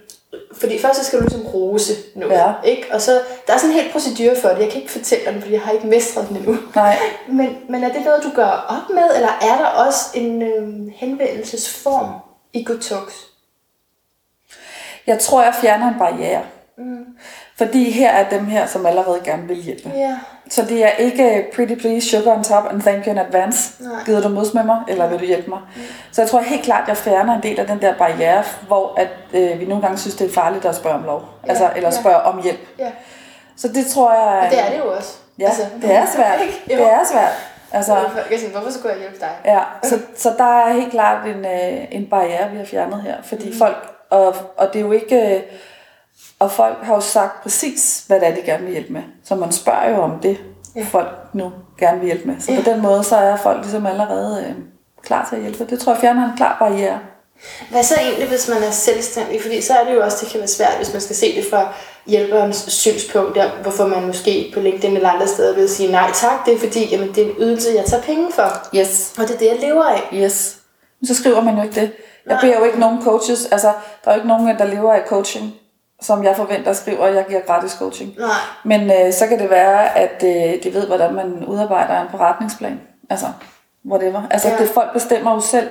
[0.53, 2.53] fordi først så skal du ligesom rose noget, Ja.
[2.65, 2.87] ikke?
[2.93, 4.59] Og så, der er sådan en helt procedure for det.
[4.59, 6.57] Jeg kan ikke fortælle dig den, fordi jeg har ikke mestret den endnu.
[6.75, 6.99] Nej.
[7.29, 10.89] Men, men er det noget, du gør op med, eller er der også en øhm,
[10.97, 12.09] henvendelsesform
[12.53, 13.27] i Good Talks?
[15.07, 16.43] Jeg tror, jeg fjerner en barriere.
[16.79, 17.05] Mm.
[17.61, 19.91] Fordi her er dem her, som allerede gerne vil hjælpe.
[19.95, 20.17] Ja.
[20.51, 23.83] Så det er ikke pretty please, sugar on top and thank you in advance.
[23.83, 23.93] Nej.
[24.07, 25.59] Gider du mods med mig, eller vil du hjælpe mig?
[25.77, 25.83] Mm.
[26.13, 28.95] Så jeg tror helt klart, at jeg fjerner en del af den der barriere, hvor
[28.97, 31.25] at, øh, vi nogle gange synes, det er farligt at spørge om lov.
[31.45, 32.01] Ja, Altså, eller ja.
[32.01, 32.61] spørge om hjælp.
[32.79, 32.91] ja.
[33.57, 34.43] Så det tror jeg...
[34.45, 35.17] Og det er det jo også.
[35.39, 35.51] Ja,
[35.83, 36.41] det er svært.
[36.43, 36.63] Ikke?
[36.67, 37.33] Det er svært.
[37.73, 37.95] Altså,
[38.53, 39.31] hvorfor skulle jeg hjælpe dig?
[39.45, 43.15] Ja, så, så der er helt klart en, øh, en barriere, vi har fjernet her.
[43.23, 43.59] Fordi mm.
[43.59, 43.77] folk,
[44.11, 45.37] og, og det er jo ikke...
[45.37, 45.43] øh,
[46.41, 49.03] Og folk har jo sagt præcis, hvad det er, de gerne vil hjælpe med.
[49.25, 50.39] Så man spørger jo om det,
[50.77, 50.87] ja.
[50.91, 52.41] folk nu gerne vil hjælpe med.
[52.41, 54.55] Så på den måde, så er folk ligesom allerede øh,
[55.03, 55.67] klar til at hjælpe.
[55.71, 56.99] Det tror jeg fjerner en klar barriere.
[57.71, 59.43] Hvad så egentlig, hvis man er selvstændig?
[59.43, 61.45] Fordi så er det jo også, det kan være svært, hvis man skal se det
[61.51, 61.73] fra
[62.07, 66.47] hjælperens synspunkt, der, hvorfor man måske på LinkedIn eller andre steder vil sige nej tak.
[66.47, 68.77] Det er fordi, jamen, det er en ydelse, jeg tager penge for.
[68.77, 69.15] Yes.
[69.19, 70.09] Og det er det, jeg lever af.
[70.15, 70.57] Yes.
[71.01, 71.93] Men så skriver man jo ikke det.
[72.27, 73.73] Jeg beder jo ikke nogen coaches, altså
[74.05, 75.55] der er jo ikke nogen, der lever af coaching,
[76.03, 78.15] som jeg forventer skriver, at jeg giver gratis coaching.
[78.19, 78.29] Nej.
[78.65, 82.81] Men øh, så kan det være, at øh, de ved, hvordan man udarbejder en forretningsplan.
[83.11, 83.27] Altså,
[83.91, 84.23] whatever.
[84.31, 84.57] Altså, Ja.
[84.59, 85.69] det folk bestemmer jo selv,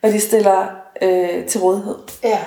[0.00, 0.66] hvad de stiller
[1.02, 1.98] øh, til rådighed.
[2.24, 2.38] Ja.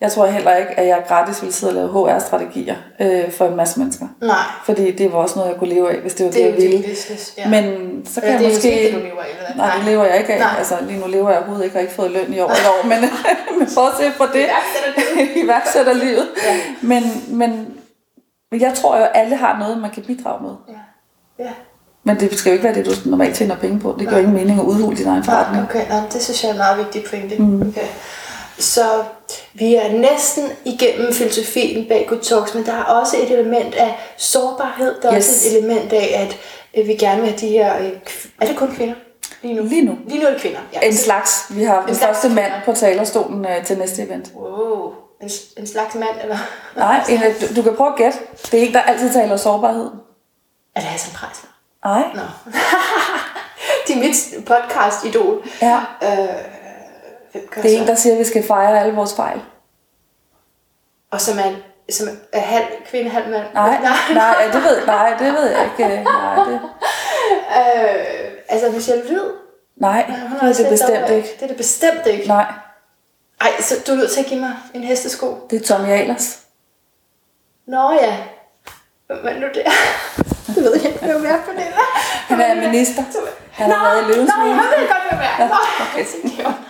[0.00, 3.56] Jeg tror heller ikke, at jeg gratis ville sidde og lave HR-strategier øh, for en
[3.56, 4.06] masse mennesker.
[4.22, 4.36] Nej.
[4.64, 6.70] Fordi det var også noget, jeg kunne leve af, hvis det var det, Det jeg
[6.72, 6.88] ville.
[6.88, 7.34] business.
[7.38, 7.48] Ja.
[7.48, 7.64] Men
[8.06, 8.68] så kan Eller jeg det er måske...
[8.68, 9.56] måske det, du lever af, eller?
[9.66, 10.38] Nej, det lever jeg ikke af.
[10.38, 10.54] Nej.
[10.58, 12.86] Altså, lige nu lever jeg overhovedet ikke, og ikke fået løn i år et år,
[12.86, 13.00] men,
[13.58, 14.46] men bortset fra det,
[15.36, 16.28] Iværksætterlivet.
[16.46, 16.56] Ja.
[16.82, 17.68] Men, men,
[18.50, 20.52] men jeg tror jo, at alle har noget, man kan bidrage med.
[20.68, 21.44] Ja.
[21.44, 21.50] Ja.
[22.04, 23.96] Men det skal jo ikke være det, du normalt tjener penge på.
[23.98, 25.66] Det jo ingen mening at udhule din egen forretning.
[25.74, 25.90] Nej, okay.
[25.90, 27.42] Nå, det synes jeg er en meget vigtig pointe.
[27.42, 27.60] Mm.
[27.68, 27.86] Okay.
[28.58, 28.82] Så
[29.54, 33.94] vi er næsten igennem filosofien bag Good Talks, men der er også et element af
[34.16, 34.94] sårbarhed.
[35.02, 35.28] Der er Yes.
[35.28, 36.36] også et element af, at
[36.80, 37.78] øh, vi gerne vil have de her...
[37.78, 37.90] øh,
[38.40, 38.94] Er det kun kvinder?
[39.42, 39.62] Lige nu?
[39.62, 39.98] Lige nu.
[40.08, 40.58] Lige nu er det kvinder.
[40.72, 40.80] Ja.
[40.80, 41.46] En slags.
[41.50, 44.32] Vi har den En slags første mand på talerstolen øh, til næste event.
[44.34, 44.92] Wow.
[45.22, 46.38] En, en slags mand, eller?
[46.76, 48.18] Nej, en, du, du kan prøve at gætte.
[48.50, 49.90] Det er ikke der altid taler sårbarhed.
[50.74, 51.50] Er det Hassan Preisler?
[51.84, 52.02] Nej.
[52.14, 52.52] Nå.
[53.88, 55.42] de er mit podcast-idol.
[55.62, 55.80] Ja.
[56.02, 56.28] Øh,
[57.62, 59.40] Det er en, der siger, at vi skal fejre alle vores fejl.
[61.10, 61.52] Og som er,
[61.92, 63.44] som er halv kvinde, halv mand.
[63.54, 63.80] Nej,
[64.14, 65.98] nej, ja, det ved, nej, det ved jeg ikke.
[65.98, 66.60] øh, Nej, det,
[67.56, 69.20] Øh, altså Michelle Hvid.
[69.76, 71.28] nej, Hun det er det bestemt ikke.
[71.34, 72.28] Det er det bestemt ikke.
[72.28, 72.52] Nej,
[73.40, 75.46] Ej, så du er nødt til at give mig en hestesko.
[75.50, 76.38] det er Tommy Ahlers.
[77.66, 78.16] Nå ja.
[79.08, 79.64] Er nu det?
[80.56, 81.98] Det ved jeg ikke, hvem er på det der.
[82.34, 83.02] Han er minister.
[83.52, 85.48] Han har været i løvens Nå, jeg ved godt, hvem er.
[85.48, 86.04] Nå, okay.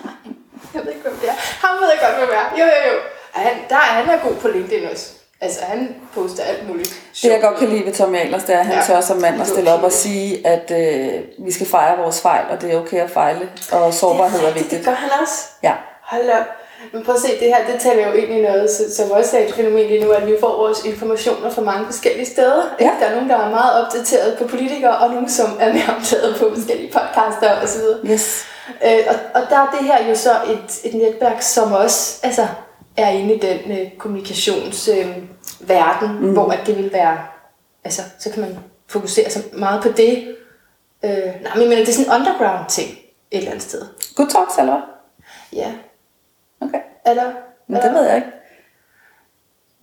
[0.76, 1.36] Jeg ved ikke, hvem det er.
[1.66, 2.46] Ham ved jeg godt, hvem er.
[2.60, 2.98] Jo, jo, jo.
[3.32, 5.06] Han, der, er- han er god på LinkedIn også.
[5.40, 7.00] Altså, han poster alt muligt.
[7.22, 8.82] Det jeg godt kan lide ved Tommy Ahlers, det er, at han Ja.
[8.86, 12.20] tør som mand at Det stille op og sige, at øh, vi skal fejre vores
[12.20, 14.84] fejl, og det er okay at fejle, og sårbarhed er Det vigtigt.
[14.84, 15.34] gør han også.
[15.62, 15.72] Ja.
[16.02, 16.46] Hold op.
[16.92, 19.42] Men prøv at se, det her, det taler jo ind i noget, som også er
[19.46, 22.62] et fænomen lige nu, at vi får vores informationer fra mange forskellige steder.
[22.80, 22.90] Ja.
[23.00, 26.36] Der er nogen, der er meget opdateret på politikere, og nogen, som er mere opdateret
[26.40, 28.10] på forskellige podcaster osv.
[28.10, 28.46] Yes.
[28.84, 32.46] Øh, og, og der er det her jo så et, et netværk, som også altså,
[32.96, 35.14] er inde i den øh, kommunikationsverden,
[35.60, 36.32] øh, verden, mm.
[36.32, 37.18] hvor at det vil være,
[37.84, 40.36] altså, så kan man fokusere så meget på det.
[41.04, 42.90] Øh, nej, men jeg mener, det er sådan en underground ting
[43.30, 43.82] et eller andet sted.
[44.16, 44.82] Good talks, eller hvad?
[45.52, 45.72] Ja,
[46.60, 46.80] Okay.
[47.06, 47.32] eller?
[47.66, 48.28] Men det ved jeg ikke.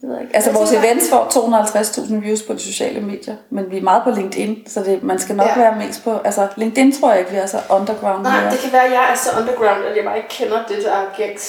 [0.03, 0.35] Det ved jeg ikke.
[0.35, 3.81] Altså, Jeg vores tænker- events får 250.000 views på de sociale medier, men vi er
[3.81, 5.59] meget på LinkedIn, så det, man skal nok Ja.
[5.61, 6.19] være mest på...
[6.25, 8.51] Altså, LinkedIn tror jeg ikke, vi er så underground Nej, mere.
[8.51, 10.97] det kan være, at jeg er så underground, at jeg bare ikke kender det der
[11.17, 11.43] gængs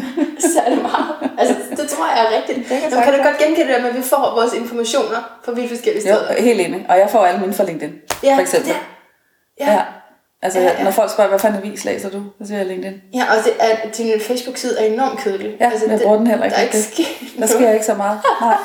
[0.54, 1.06] særlig meget.
[1.38, 2.68] Altså, det tror jeg er rigtigt.
[2.68, 5.68] kan kan, du godt genkende det, der med, at vi får vores informationer fra vidt
[5.70, 6.32] forskellige steder?
[6.38, 6.86] Jo, helt enig.
[6.88, 8.68] Og jeg får alle mine fra LinkedIn, Ja, for eksempel.
[8.70, 8.80] det-
[9.60, 9.72] Ja.
[9.72, 9.82] ja.
[10.46, 13.00] Altså, Ja, ja, når folk spørger, hvad fanden avis læser du, så siger jeg LinkedIn.
[13.14, 15.56] Ja, og det er, din Facebook-side er enormt kedelig.
[15.60, 16.54] Ja, altså, jeg bruger den heller ikke.
[16.54, 17.06] Der er ikke sket
[17.38, 18.20] Der sker ikke så meget.
[18.40, 18.56] Nej.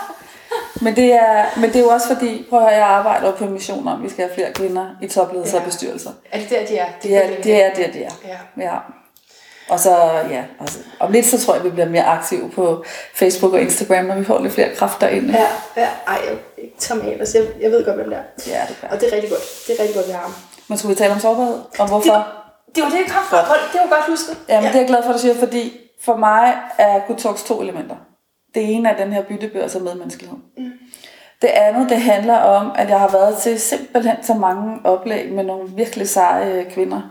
[0.81, 3.43] Men det, er, men det er jo også fordi, prøv at høre, jeg arbejder på
[3.43, 5.65] en mission om, vi skal have flere kvinder i topledelser og Ja.
[5.69, 6.09] bestyrelser.
[6.31, 6.85] Er det der, de er?
[7.03, 8.09] Det er det, er, det, er, det er.
[8.57, 8.63] Ja.
[8.71, 8.77] ja.
[9.69, 9.95] Og så,
[10.31, 14.05] ja, altså, om lidt så tror jeg, vi bliver mere aktive på Facebook og Instagram,
[14.05, 15.31] når vi får lidt flere kræfter ind.
[15.31, 15.45] Ja,
[15.77, 15.87] ja.
[16.07, 16.19] Ej,
[16.79, 17.35] Tom Ahlers.
[17.35, 18.51] Jeg, jeg ved godt, hvem det er.
[18.51, 19.41] Ja, det gør Og det er rigtig godt.
[19.67, 20.33] Det er rigtig godt, vi har ham.
[20.71, 21.59] Men skulle vi tale om sårbarhed?
[21.79, 22.27] Og hvorfor?
[22.75, 23.37] Det var det, jeg kom fra.
[23.37, 24.37] Hold, Det var godt husket.
[24.49, 27.43] Ja, men det er jeg glad for, at du siger, fordi for mig er Talks
[27.43, 27.95] to elementer.
[28.55, 30.37] Det ene er den her byttebørs af medmenneskelighed.
[30.57, 30.71] Mm.
[31.41, 35.43] Det andet, det handler om, at jeg har været til simpelthen så mange oplæg med
[35.43, 37.01] nogle virkelig seje kvinder,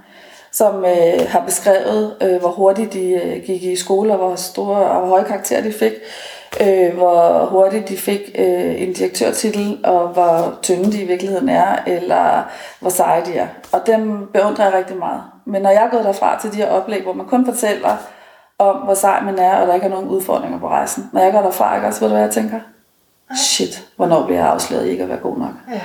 [0.53, 4.77] som øh, har beskrevet, øh, hvor hurtigt de øh, gik i skole, og hvor store
[4.77, 5.93] og hvor høje karakterer de fik,
[6.61, 11.77] øh, hvor hurtigt de fik øh, en direktørtitel, og hvor tynde de i virkeligheden er,
[11.87, 13.47] eller hvor seje de er.
[13.73, 15.23] Og dem beundrer jeg rigtig meget.
[15.45, 17.97] Men når jeg er gået derfra til de her oplæg, hvor man kun fortæller
[18.59, 21.11] om, hvor sej man er, og der ikke er nogen udfordringer på rejsen.
[21.13, 22.61] Når jeg går derfra, ikke også, ved du hvad jeg tænker?
[23.37, 25.53] Shit, hvornår bliver jeg afsløret ikke at være god nok?
[25.73, 25.81] Ja.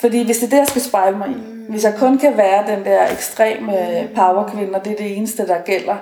[0.00, 1.36] Fordi hvis det er det, jeg skal spejle mig i,
[1.68, 3.72] hvis jeg kun kan være den der ekstreme
[4.14, 5.96] powerkvinde, og det er det eneste, der gælder,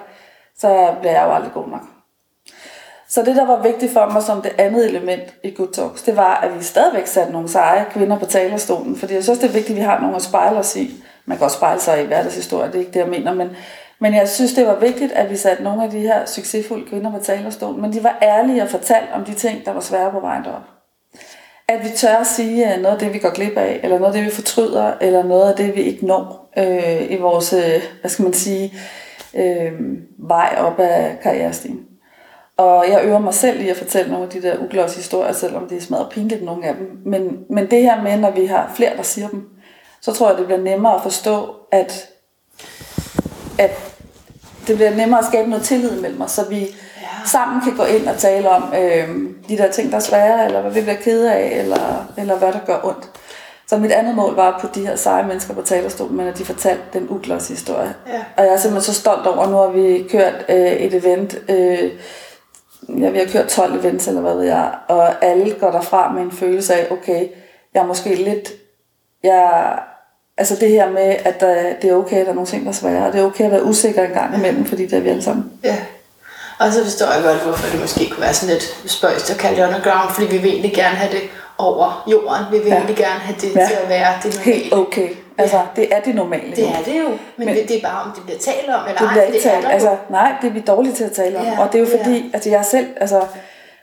[0.59, 1.81] så bliver jeg jo aldrig god nok.
[3.09, 6.17] Så det, der var vigtigt for mig som det andet element i Good Talks, det
[6.17, 8.97] var, at vi stadigvæk satte nogle seje kvinder på talerstolen.
[8.97, 11.05] Fordi jeg synes, det er vigtigt, at vi har nogle at spejle os i.
[11.27, 13.35] Man kan også spejle sig i hverdagshistorie, det er ikke det, jeg mener.
[13.35, 13.51] Men,
[13.99, 17.11] men jeg synes, det var vigtigt, at vi satte nogle af de her succesfulde kvinder
[17.11, 17.83] på talerstolen.
[17.83, 20.63] Men de var ærlige og fortalte om de ting, der var svære på vejen derop.
[21.69, 24.19] At vi tør at sige noget af det, vi går glip af, eller noget af
[24.21, 28.11] det, vi fortryder, eller noget af det, vi ikke når øh, i vores, øh, hvad
[28.11, 28.75] skal man sige,
[29.35, 29.73] øh,
[30.19, 31.94] vej op ad karrierestigen.
[32.57, 35.69] Og jeg øver mig selv i at fortælle nogle af de der uglosse historier, selvom
[35.69, 36.99] det er smadret pinligt, nogle af dem.
[37.07, 39.49] Men, men det her med, når vi har flere, der siger dem,
[40.01, 42.09] så tror jeg, det bliver nemmere at forstå, at,
[43.59, 43.95] at
[44.67, 47.07] det bliver nemmere at skabe noget tillid mellem os, så vi ja.
[47.27, 49.09] sammen kan gå ind og tale om øh,
[49.49, 52.53] de der ting, der er svære, eller hvad vi bliver kede af, eller, eller hvad
[52.53, 53.11] der gør ondt.
[53.67, 56.39] Så mit andet mål var at putte de her seje mennesker på talerstolen, men at
[56.39, 57.95] de fortalte den uglosse historie.
[58.07, 58.25] Ja.
[58.37, 61.91] Og jeg er simpelthen så stolt over, nu har vi kørt øh, et event, øh,
[62.89, 66.23] ja, vi har kørt 12 events, eller hvad ved jeg, og alle går derfra med
[66.23, 67.29] en følelse af, okay,
[67.75, 68.53] jeg er måske lidt,
[69.23, 69.79] jeg,
[70.39, 72.69] altså det her med, at der, det er okay, at der er nogle ting, der
[72.69, 75.01] er svære, og det er okay at være usikker en gang imellem, fordi det er
[75.01, 75.53] vi alle sammen.
[75.65, 75.77] Ja.
[76.59, 79.57] Og så forstår jeg godt, hvorfor det måske kunne være sådan lidt spøjst at kalde
[79.57, 81.23] det underground, fordi vi vil egentlig gerne have det
[81.59, 82.45] over jorden.
[82.53, 82.77] Vi vil ja.
[82.77, 83.67] egentlig gerne have det ja.
[83.67, 84.53] til at være det normale.
[84.53, 85.09] Helt okay.
[85.39, 85.65] Altså, ja.
[85.77, 86.57] det er det normale.
[86.57, 89.01] Det er det jo, men, men det er bare, om det bliver talt om, eller
[89.01, 89.67] det bliver ikke talt.
[89.67, 91.45] Altså, nej, det er vi dårlige til at tale om.
[91.45, 91.61] Ja.
[91.61, 92.25] Og det er jo fordi, ja.
[92.35, 93.23] altså jeg selv, altså,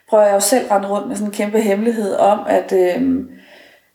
[0.09, 3.29] prøver jeg jo selv at rende rundt med sådan en kæmpe hemmelighed om, at øhm,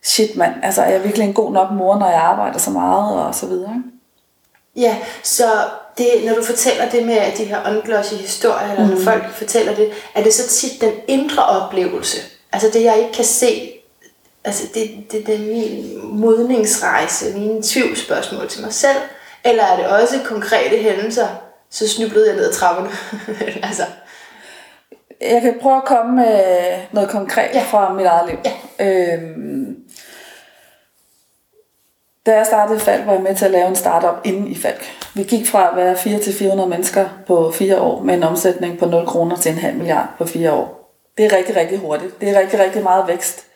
[0.03, 3.25] shit mand, altså er jeg virkelig en god nok mor, når jeg arbejder så meget,
[3.25, 3.83] og så videre.
[4.75, 5.43] Ja, så
[5.97, 8.93] det, når du fortæller det med de her unglossy historier, eller mm.
[8.93, 12.17] når folk fortæller det, er det så tit den indre oplevelse,
[12.53, 13.71] altså det jeg ikke kan se,
[14.47, 18.97] altså det, det, det er min modningsrejse, mine tvivlsspørgsmål til mig selv,
[19.45, 21.27] eller er det også konkrete hændelser,
[21.69, 22.89] så snublede jeg ned ad trapperne.
[23.67, 23.83] altså.
[25.21, 26.43] Jeg kan prøve at komme med
[26.91, 27.63] noget konkret ja.
[27.69, 28.37] fra mit eget liv.
[28.79, 29.13] Ja.
[29.13, 29.75] Øhm,
[32.25, 34.85] da jeg startede Falk, var jeg med til at lave en startup inden i Falk.
[35.13, 38.79] Vi gik fra at være 4 til 400 mennesker på fire år med en omsætning
[38.79, 40.93] på 0 kroner til en halv milliard på fire år.
[41.17, 42.21] Det er rigtig, rigtig hurtigt.
[42.21, 43.46] Det er rigtig, rigtig meget vækst.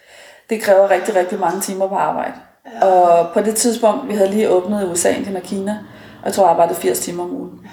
[0.52, 2.34] Det kræver rigtig, rigtig mange timer på arbejde.
[2.82, 2.86] Ja.
[2.86, 5.72] Og på det tidspunkt, vi havde lige åbnet i USA, Indien og Kina,
[6.22, 7.68] og jeg tror, jeg arbejdede 80 timer om ugen.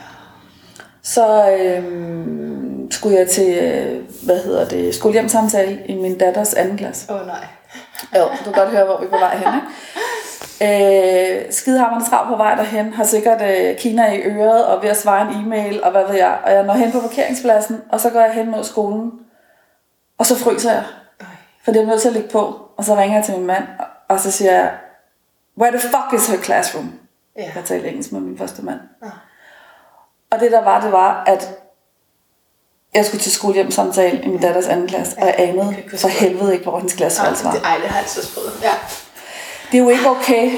[1.03, 7.12] Så øhm, skulle jeg til, øh, hvad hedder det, skolehjemsamtale i min datters anden klasse.
[7.12, 7.47] Åh oh, nej.
[8.17, 9.67] Jo, du kan godt høre, hvor vi er på vej hen, ikke?
[10.61, 14.97] Øh, skidehammerne travlt på vej derhen, har sikkert øh, Kina i øret og ved at
[14.97, 16.38] svare en e-mail og hvad ved jeg.
[16.45, 19.12] Og jeg når hen på parkeringspladsen, og så går jeg hen mod skolen,
[20.19, 20.85] og så fryser jeg.
[21.68, 22.61] For det er nødt til at ligge på.
[22.76, 23.64] Og så ringer jeg til min mand,
[24.09, 24.72] og så siger jeg,
[25.59, 26.92] where the fuck is her classroom?
[27.37, 27.52] Ja.
[27.54, 28.78] Jeg talte engelsk med min første mand.
[29.04, 29.11] Ja.
[30.31, 31.48] Og det der var, det var, at
[32.94, 36.64] jeg skulle til skolehjemsamtale i min datters anden klasse, og jeg anede for helvede ikke,
[36.64, 37.50] hvor hendes klasseværelse var.
[37.50, 38.62] Ej, det har jeg så sprødt.
[38.62, 38.72] Ja.
[39.72, 40.50] Det er jo ikke okay.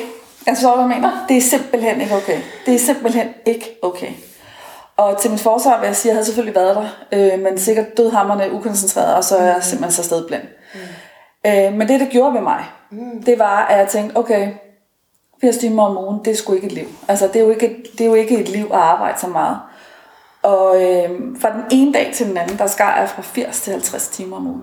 [0.47, 1.25] Altså, hvad jeg mener?
[1.29, 2.41] Det er simpelthen ikke okay.
[2.67, 4.13] Det er simpelthen ikke okay.
[4.97, 7.59] Og til mit forsvar vil jeg sige, at jeg havde selvfølgelig været der, øh, men
[7.59, 10.43] sikkert dødhammerne ukoncentreret, og så er jeg simpelthen så blind.
[10.75, 10.81] Mm.
[11.47, 13.23] Øh, men det, det gjorde ved mig, mm.
[13.23, 14.53] det var, at jeg tænkte, okay,
[15.41, 16.87] 80 timer om ugen, det er sgu ikke et liv.
[17.09, 19.59] Altså, det er jo ikke, det er jo ikke et liv at arbejde så meget.
[20.43, 23.73] Og øh, fra den ene dag til den anden, der skar jeg fra 80 til
[23.73, 24.63] 50 timer om ugen.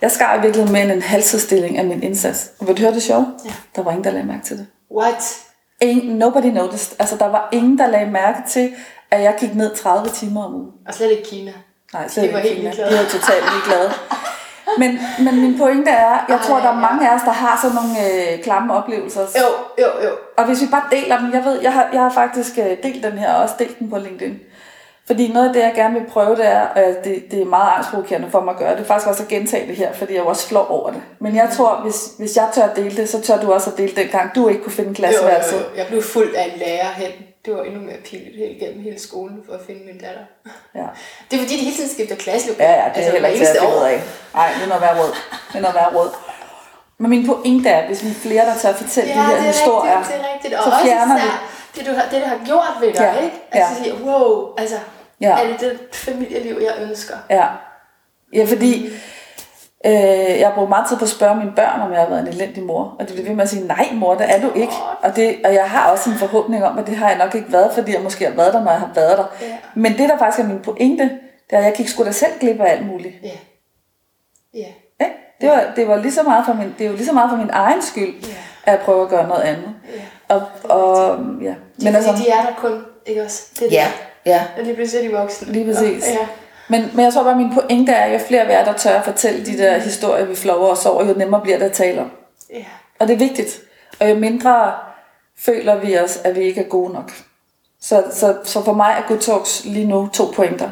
[0.00, 2.50] Jeg skar i virkeligheden med en halvstilling af min indsats.
[2.60, 3.26] Og vil du høre det sjovt?
[3.44, 3.50] Ja.
[3.76, 4.66] Der var ingen, der lagde mærke til det.
[4.96, 5.38] What?
[5.80, 6.96] Ingen, nobody noticed.
[6.98, 8.74] Altså, der var ingen, der lagde mærke til,
[9.10, 10.70] at jeg gik ned 30 timer om ugen.
[10.88, 11.52] Og slet ikke Kina.
[11.92, 12.70] Nej, slet ikke Kina.
[12.70, 13.90] De var totalt ligeglade.
[14.78, 17.58] Men, men min pointe er, jeg Ej, tror, der er mange af os, der har
[17.62, 19.20] sådan nogle øh, klamme oplevelser.
[19.20, 19.48] Jo,
[19.84, 20.10] jo, jo.
[20.36, 23.02] Og hvis vi bare deler dem, jeg ved, jeg har, jeg har faktisk øh, delt
[23.02, 24.40] den her, og også delt den på LinkedIn.
[25.06, 27.72] Fordi noget af det, jeg gerne vil prøve, det er, og det, det er meget
[27.76, 30.20] angstprovokerende for mig at gøre, det er faktisk også at gentage det her, fordi jeg
[30.20, 31.02] er også flov over det.
[31.20, 33.78] Men jeg tror, hvis, hvis jeg tør at dele det, så tør du også at
[33.78, 35.52] dele den gang, du ikke kunne finde klasseværelset.
[35.52, 35.76] Jo, jo, jo.
[35.76, 37.10] Jeg blev fuld af en lærer hen.
[37.48, 40.24] Det var endnu mere pinligt helt igennem hele skolen for at finde min datter.
[40.74, 40.86] Ja.
[41.30, 42.48] Det er fordi, de hele tiden skifter klasse.
[42.58, 44.02] Ja, ja, det er altså, heller ikke finde ud af.
[44.34, 45.12] Nej, det er noget værd råd.
[45.48, 46.10] Det er noget værd råd.
[46.98, 49.36] Men min pointe er, hvis vi er flere, der tør at fortælle Ja, de her
[49.36, 50.54] det er historier, rigtigt, det er rigtigt.
[50.54, 51.20] Og så også fjerner vi.
[51.20, 51.38] især
[51.76, 53.36] det, du har, det, det har gjort ved dig, Ja, ikke?
[53.52, 53.88] Altså, ja.
[53.88, 53.94] ja.
[53.94, 54.76] sige, wow, altså,
[55.20, 55.28] Ja.
[55.28, 55.44] ja.
[55.44, 57.14] er det det familieliv, jeg ønsker?
[57.30, 57.46] Ja,
[58.34, 58.90] ja fordi
[59.86, 62.20] øh, jeg har brugt meget tid på at spørge mine børn, om jeg har været
[62.20, 62.96] en elendig mor.
[62.98, 64.72] Og de bliver ved med at sige, nej mor, det er du ikke.
[65.02, 67.52] Og, det, og jeg har også en forhåbning om, at det har jeg nok ikke
[67.52, 69.24] været, fordi jeg måske har været der, når jeg har været der.
[69.40, 69.56] Ja.
[69.74, 71.04] Men det, der faktisk er min pointe,
[71.50, 73.14] det er, at jeg gik sgu da selv glip af alt muligt.
[73.22, 73.28] Ja.
[74.54, 74.66] Ja.
[75.40, 77.30] Det, var, det, var lige så meget for min, det er jo lige så meget
[77.30, 78.28] for min egen skyld, Ja.
[78.64, 79.74] at jeg prøver at gøre noget andet.
[79.96, 80.34] ja.
[80.34, 81.54] Og, og ja.
[81.82, 83.42] Men altså, de er der kun, ikke også?
[83.58, 83.86] Det er ja,
[84.26, 84.58] ja, det.
[84.58, 85.52] Og lige pludselig er de voksne.
[85.52, 86.08] lige præcis.
[86.08, 86.18] Ja.
[86.68, 88.72] Men, men jeg tror bare, at min pointe er, at jo flere vi er, der
[88.72, 91.72] tør at fortælle de der historier, vi flover os over, jo nemmere bliver det at
[91.72, 92.10] tale om.
[92.52, 92.64] ja.
[92.98, 93.60] Og det er vigtigt.
[94.00, 94.72] Og jo mindre
[95.38, 97.12] føler vi os, at vi ikke er gode nok.
[97.80, 100.70] Så, så, så for mig er Good Talks lige nu to pointer.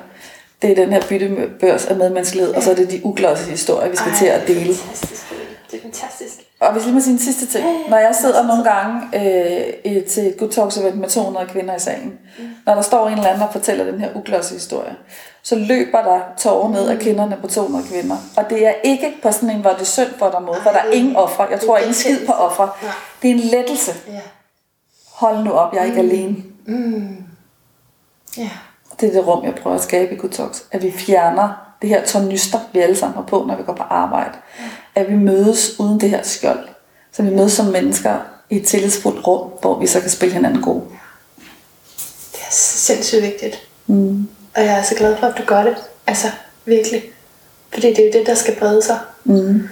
[0.63, 3.97] Det er den her byttebørs af medmenneskelighed, og så er det de uglossede historier, vi
[3.97, 4.75] skal Ej, til at det er dele.
[4.75, 5.23] fantastisk.
[5.71, 6.35] Det er fantastisk.
[6.61, 7.65] Og hvis lige må sige en sidste ting.
[7.89, 11.79] Når jeg sidder nogle gange øh, til et Good Talks event med 200 kvinder i
[11.79, 12.19] salen,
[12.67, 14.95] når der står en eller anden og fortæller den her uglossede historie,
[15.47, 18.17] så løber der tårer ned af kinderne på 200 kvinder.
[18.37, 20.71] Og det er ikke på sådan en, hvor det er synd for dig måde, for
[20.71, 21.47] der er ingen ofre.
[21.51, 22.71] Jeg tror ikke en skid på ofre.
[23.23, 23.93] Det er en lettelse.
[25.13, 26.37] Hold nu op, jeg er ikke alene.
[28.37, 28.51] Ja.
[29.01, 30.65] Det er det rum, jeg prøver at skabe i Talks.
[30.71, 33.83] At vi fjerner det her tornyster, vi alle sammen har på, når vi går på
[33.83, 34.39] arbejde.
[34.95, 36.69] At vi mødes uden det her skjold.
[37.13, 38.17] Så vi mødes som mennesker
[38.51, 40.85] i et tillidsfuldt rum, hvor vi så kan spille hinanden gode.
[42.33, 43.69] Det er sindssygt vigtigt.
[43.87, 44.29] Mm.
[44.57, 45.77] Og jeg er så glad for, at du gør det.
[46.07, 46.27] Altså,
[46.65, 47.13] virkelig.
[47.73, 48.99] Fordi det er jo det, der skal brede sig.
[49.25, 49.69] Mm.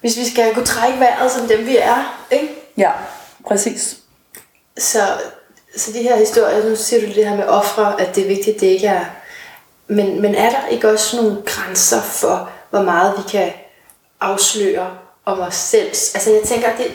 [0.00, 2.48] Hvis vi skal kunne trække vejret som dem, vi er, ikke?
[2.76, 2.90] Ja,
[3.46, 3.96] præcis.
[4.78, 4.98] Så,
[5.76, 8.54] så de her historier, nu siger du det her med ofre, at det er vigtigt,
[8.54, 9.04] at det ikke er...
[9.88, 13.52] Men, men er der ikke også nogle grænser for, hvor meget vi kan
[14.20, 14.90] afsløre
[15.24, 15.88] om os selv?
[15.88, 16.86] Altså jeg tænker, det,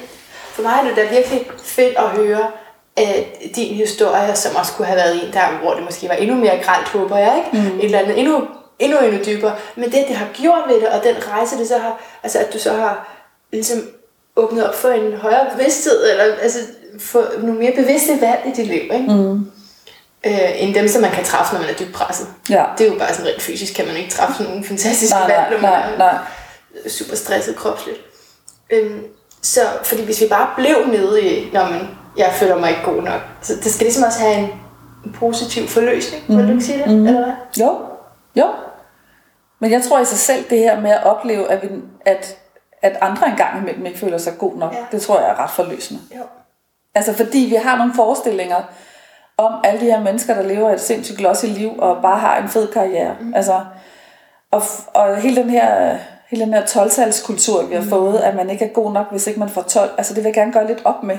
[0.54, 2.52] for mig er det da virkelig fedt at høre
[2.98, 3.26] at
[3.56, 6.60] din historie, som også kunne have været en der, hvor det måske var endnu mere
[6.64, 7.70] gralt, håber jeg, ikke?
[7.70, 7.80] Mm.
[7.80, 8.48] Et eller andet endnu,
[8.80, 9.56] endnu, endnu dybere.
[9.76, 12.54] Men det, det har gjort ved det, og den rejse, det så har, altså at
[12.54, 13.18] du så har
[13.52, 13.80] ligesom
[14.36, 16.60] åbnet op for en højere bevidsthed, eller altså
[17.00, 19.06] få nogle mere bevidste valg i dit liv, ikke?
[19.08, 19.52] Mm.
[20.26, 22.28] Øh, end dem, som man kan træffe, når man er dybt presset.
[22.50, 22.66] Ja.
[22.78, 25.28] Det er jo bare sådan rent fysisk, kan man ikke træffe sådan nogle fantastiske Nej,
[25.28, 26.18] valg, når man nej,
[26.86, 27.98] er super stresset kropsligt.
[28.70, 29.04] Øhm,
[29.42, 33.02] så, fordi hvis vi bare blev nede i, når man, jeg føler mig ikke god
[33.02, 34.50] nok, så det skal ligesom også have en,
[35.06, 36.38] en positiv forløsning, mm.
[36.38, 37.08] vil du ikke sige det, mm.
[37.08, 37.34] eller hvad?
[37.60, 37.78] Jo,
[38.36, 38.46] jo.
[39.60, 41.70] Men jeg tror i sig selv, det her med at opleve, at, vi,
[42.06, 42.38] at,
[42.82, 44.78] at andre engang imellem ikke føler sig god nok, Ja.
[44.92, 46.02] det tror jeg er ret forløsende.
[46.18, 46.24] Jo.
[46.96, 48.62] Altså fordi vi har nogle forestillinger
[49.38, 52.50] om alle de her mennesker, der lever et sindssygt glossy liv og bare har en
[52.50, 53.16] fed karriere.
[53.22, 53.34] Mm.
[53.34, 53.60] Altså,
[54.52, 54.62] og,
[54.94, 55.98] og hele den her,
[56.30, 57.90] hele den her 12-talskultur, vi har mm.
[57.90, 60.28] fået, at man ikke er god nok, hvis ikke man får 12, altså det vil
[60.30, 61.18] jeg gerne gøre lidt op med.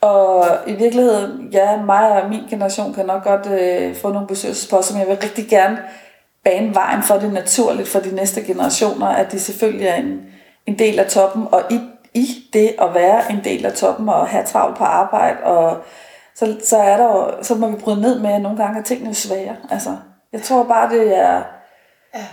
[0.00, 4.94] Og i virkeligheden, ja, mig og min generation kan nok godt øh, få nogle bestyrelsesposter,
[4.94, 5.78] men jeg vil rigtig gerne
[6.44, 10.20] bane vejen for det naturligt for de næste generationer, at de selvfølgelig er en,
[10.66, 11.80] en del af toppen, og i,
[12.14, 15.76] i det at være en del af toppen og have travlt på arbejde, og
[16.34, 18.84] så, så, er der jo, så må vi bryde ned med, at nogle gange er
[18.84, 19.56] tingene svære.
[19.70, 19.96] Altså,
[20.32, 21.42] jeg tror bare, det er...
[22.14, 22.24] Ja.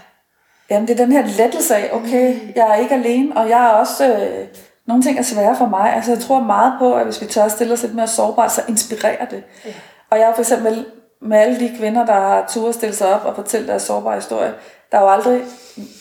[0.70, 3.70] Jamen, det er den her lettelse af, okay, jeg er ikke alene, og jeg er
[3.70, 4.14] også...
[4.14, 4.48] Øh,
[4.88, 5.96] nogle ting er svære for mig.
[5.96, 8.52] Altså, jeg tror meget på, at hvis vi tør at stille os lidt mere sårbart,
[8.52, 9.44] så inspirerer det.
[9.66, 9.72] Ja.
[10.10, 10.86] Og jeg er for eksempel
[11.22, 14.16] med alle de kvinder, der har tur at stille sig op og fortælle deres sårbare
[14.16, 14.54] historie,
[14.92, 15.42] der er jo aldrig...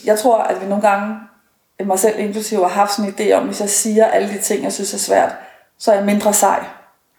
[0.05, 1.17] Jeg tror, at vi nogle gange,
[1.85, 4.65] mig selv inklusive, har haft sådan en idé om, hvis jeg siger alle de ting,
[4.65, 5.37] jeg synes er svært,
[5.79, 6.65] så er jeg mindre sej.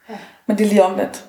[0.10, 0.18] Ja.
[0.48, 1.26] Men det er lige omvendt.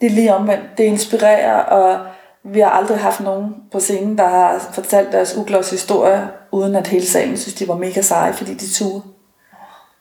[0.00, 0.78] Det er lige omvendt.
[0.78, 2.06] Det inspirerer, og
[2.44, 6.86] vi har aldrig haft nogen på scenen, der har fortalt deres uglosse historie, uden at
[6.86, 9.02] hele salen synes, de var mega seje, fordi de turde.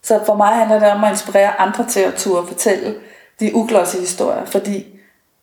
[0.08, 2.96] Så for mig handler det om at inspirere andre til at turde fortælle
[3.40, 4.86] de uglosse historier, fordi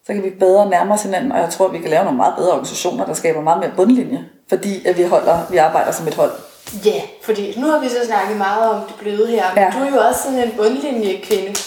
[0.07, 2.16] så kan vi bedre nærme os hinanden, og jeg tror, at vi kan lave nogle
[2.16, 6.09] meget bedre organisationer, der skaber meget mere bundlinje, fordi at vi, holder, vi arbejder som
[6.09, 6.33] et hold.
[6.85, 9.71] Ja, yeah, fordi nu har vi så snakket meget om det bløde her, men Ja.
[9.79, 11.58] du er jo også sådan en bundlinje-kvinde.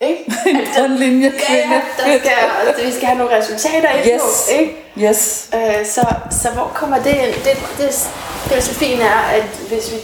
[0.00, 0.32] Ikke?
[0.50, 2.30] En bundlinje Ja, ja, der skal,
[2.66, 4.20] altså, vi skal have nogle resultater Yes.
[4.22, 4.76] på, ikke?
[4.98, 5.50] Yes.
[5.54, 7.34] Øh, så, så hvor kommer det ind?
[7.44, 9.96] Det, det, fint er, at hvis vi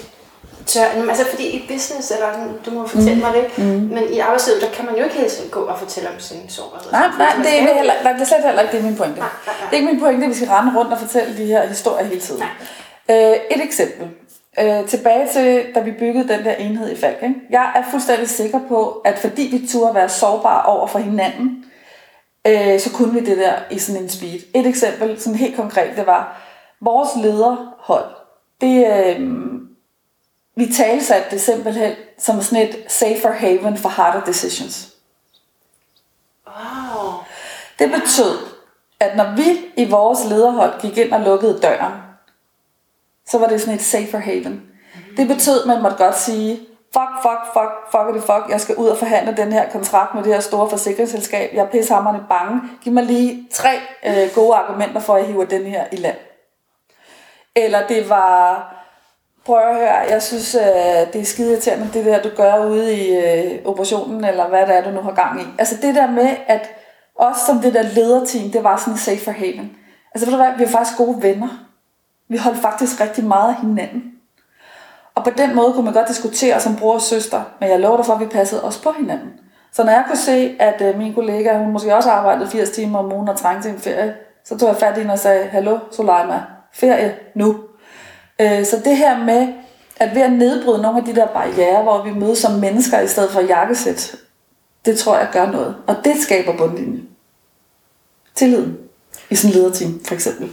[0.67, 0.85] tør...
[1.09, 3.21] Altså fordi i business, eller sådan, du må fortælle mm.
[3.21, 3.65] mig det, mm.
[3.65, 6.49] men i arbejdslivet, der kan man jo ikke hele tiden gå og fortælle om sin
[6.49, 6.93] sårbarhed.
[6.93, 9.19] Nej, nej, det er, heller, nej, det er slet heller ikke det er min pointe.
[9.19, 9.71] Nej, nej, nej.
[9.71, 12.05] Det er ikke min pointe, at vi skal rende rundt og fortælle de her historier
[12.05, 12.43] hele tiden.
[13.11, 14.09] Øh, et eksempel.
[14.61, 17.23] Øh, tilbage til, da vi byggede den der enhed i Falk.
[17.23, 17.35] Ikke?
[17.51, 21.65] Jeg er fuldstændig sikker på, at fordi vi turde være sårbare over for hinanden,
[22.47, 24.41] øh, så kunne vi det der i sådan en speed.
[24.55, 26.43] Et eksempel, sådan helt konkret, det var,
[26.81, 28.05] vores lederhold,
[28.61, 29.21] det, øh,
[30.55, 34.89] vi talsatte det simpelthen som sådan et safer haven for harder decisions.
[36.47, 37.13] Wow.
[37.79, 38.39] Det betød,
[39.01, 41.93] at når vi i vores lederhold gik ind og lukkede døren,
[43.27, 44.63] så var det sådan et safer haven.
[45.17, 46.57] Det betød, at man måtte godt sige,
[46.93, 50.23] fuck, fuck, fuck, fuck det fuck, jeg skal ud og forhandle den her kontrakt med
[50.23, 51.55] det her store forsikringsselskab.
[51.55, 52.61] Jeg er pissehammerende bange.
[52.83, 56.17] Giv mig lige tre øh, gode argumenter for, at jeg hiver den her i land.
[57.57, 58.72] Eller det var,
[59.47, 62.97] prøv at høre, jeg synes, øh, det er skide irriterende, det der, du gør ude
[62.97, 65.45] i øh, operationen, eller hvad det er, du nu har gang i.
[65.59, 66.71] Altså det der med, at
[67.17, 69.77] os som det der lederteam, det var sådan en safe for haven.
[70.15, 71.49] Altså ved du hvad, vi er faktisk gode venner.
[72.29, 74.13] Vi holdt faktisk rigtig meget af hinanden.
[75.15, 77.97] Og på den måde kunne man godt diskutere som bror og søster, men jeg lover
[77.97, 79.31] dig for, at vi passede os på hinanden.
[79.73, 82.99] Så når jeg kunne se, at øh, min kollega, hun måske også arbejdede 80 timer
[82.99, 84.15] om ugen og trængte til en ferie,
[84.45, 87.57] så tog jeg fat i hende og sagde, hallo Soleima, ferie nu.
[88.41, 89.49] Øh, så det her med,
[89.97, 93.09] at ved at nedbryde nogle af de der barriere, hvor vi mødes som mennesker i
[93.09, 94.15] stedet for jakkesæt,
[94.85, 95.77] det tror jeg gør noget.
[95.87, 97.01] Og det skaber bundlinje.
[98.35, 98.77] Tilliden.
[99.31, 100.51] I sådan en lederteam, for eksempel.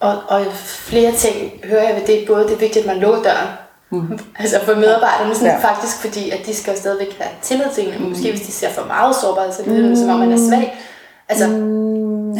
[0.00, 2.26] Og, og flere ting hører jeg ved det.
[2.26, 3.48] Både det er vigtigt, at man lukker døren.
[3.90, 4.18] Mm.
[4.38, 5.58] Altså for medarbejderne, sådan Ja.
[5.68, 8.02] faktisk fordi, at de skal jo stadigvæk have tillid til en.
[8.02, 8.08] Mm.
[8.08, 10.78] Måske hvis de ser for meget sårbarhed, så lyder det som om, man er svag.
[11.28, 12.34] Altså, mm.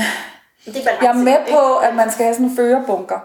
[0.65, 1.53] det er balance, Jeg er med ikke?
[1.53, 3.17] på, at man skal have sådan en førerbunker.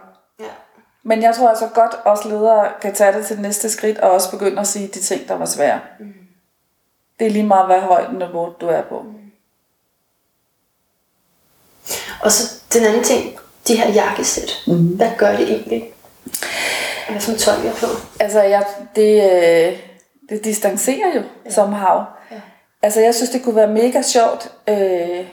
[1.04, 4.12] Men jeg tror altså godt, også ledere kan tage det til det næste skridt, og
[4.12, 5.80] også begynde at sige de ting, der var svære.
[5.99, 6.14] Mm.
[7.20, 9.06] Det er lige meget, hvad højden niveau du er på.
[12.22, 13.38] Og så den anden ting,
[13.68, 14.64] de her jakkesæt.
[14.68, 14.88] Mm.
[14.88, 15.93] Hvad gør det egentlig?
[17.10, 17.88] Hvad for en tøj jeg på?
[18.20, 19.80] Altså, jeg, det, øh,
[20.30, 21.52] det distancerer jo ja.
[21.52, 22.06] som hav.
[22.32, 22.41] Ja.
[22.82, 25.26] Altså, jeg synes, det kunne være mega sjovt, øh,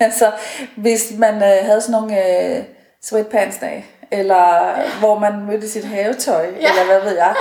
[0.06, 0.32] altså,
[0.76, 2.64] hvis man øh, havde sådan nogle øh,
[3.08, 6.68] sweatpants-dage, eller hvor man mødte sit havetøj, ja.
[6.68, 7.34] eller hvad ved jeg.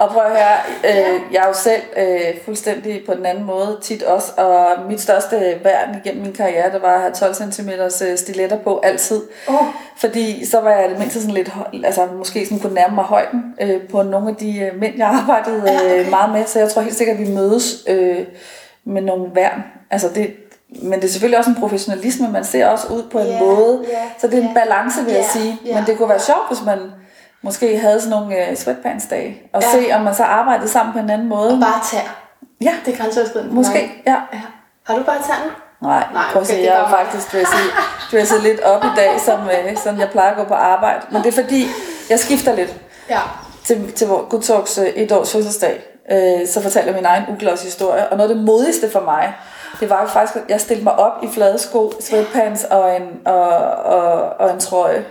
[0.00, 3.78] Og prøv at høre, øh, jeg er jo selv øh, fuldstændig på den anden måde
[3.82, 7.70] tit også, og mit største værn igennem min karriere, det var at have 12 cm
[8.16, 9.22] stiletter på altid.
[9.48, 9.64] Oh.
[9.96, 11.50] Fordi så var jeg det mindste sådan lidt,
[11.84, 15.06] altså måske sådan kunne nærme mig højden øh, på nogle af de øh, mænd, jeg
[15.06, 16.46] arbejdede Ja, øh, meget med.
[16.46, 18.18] Så jeg tror helt sikkert, at vi mødes øh,
[18.84, 19.62] med nogle værn.
[19.90, 20.30] Altså det,
[20.82, 23.84] men det er selvfølgelig også en professionalisme, man ser også ud på en Ja, måde.
[23.92, 25.58] ja, så det er en balance, vil jeg sige.
[25.66, 25.74] ja.
[25.74, 26.78] Men det kunne være sjovt, hvis man
[27.42, 29.42] måske havde sådan nogle øh, sweatpants-dage.
[29.52, 29.68] Og Ja.
[29.72, 31.52] se, om man så arbejdede sammen på en anden måde.
[31.52, 32.16] Og bare tær.
[32.60, 33.54] Ja, Det er grænseoverskridende.
[33.54, 34.02] måske.
[34.06, 34.16] Ja.
[34.32, 34.40] Ja.
[34.86, 35.50] Har du bare nu?
[35.88, 37.70] Nej, Nej, prøv at se, jeg er faktisk dresset,
[38.12, 41.00] dresset lidt op i dag, som, øh, som jeg plejer at gå på arbejde.
[41.10, 41.66] Men det er fordi,
[42.10, 42.74] jeg skifter lidt
[43.10, 43.18] Ja.
[43.64, 45.82] til, til Good Talks øh, et års fødselsdag.
[46.12, 48.08] Øh, så fortalte jeg min egen uglos historie.
[48.08, 49.32] Og noget af det modigste for mig,
[49.82, 53.02] det var jo faktisk, at jeg stillede mig op i flade sko, sweatpants og en,
[53.26, 53.48] og,
[53.96, 55.04] og, og en trøje.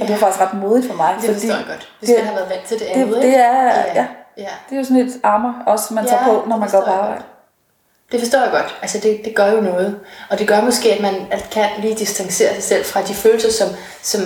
[0.00, 1.14] Og det var faktisk ret modigt for mig.
[1.22, 1.88] Det forstår jeg godt.
[1.98, 3.36] Hvis det- man har været vant til det det- andet, det ikke?
[3.36, 4.06] er- ja.
[4.36, 4.48] ja.
[4.68, 6.80] Det er jo sådan et armor også, man Ja, tager på, når det man går
[6.84, 7.22] på arbejde.
[8.12, 8.78] Det forstår jeg godt.
[8.82, 10.00] Altså det, det gør jo noget.
[10.30, 13.50] Og det gør måske, at man at kan lige distancere sig selv fra de følelser,
[13.52, 13.68] som,
[14.02, 14.20] som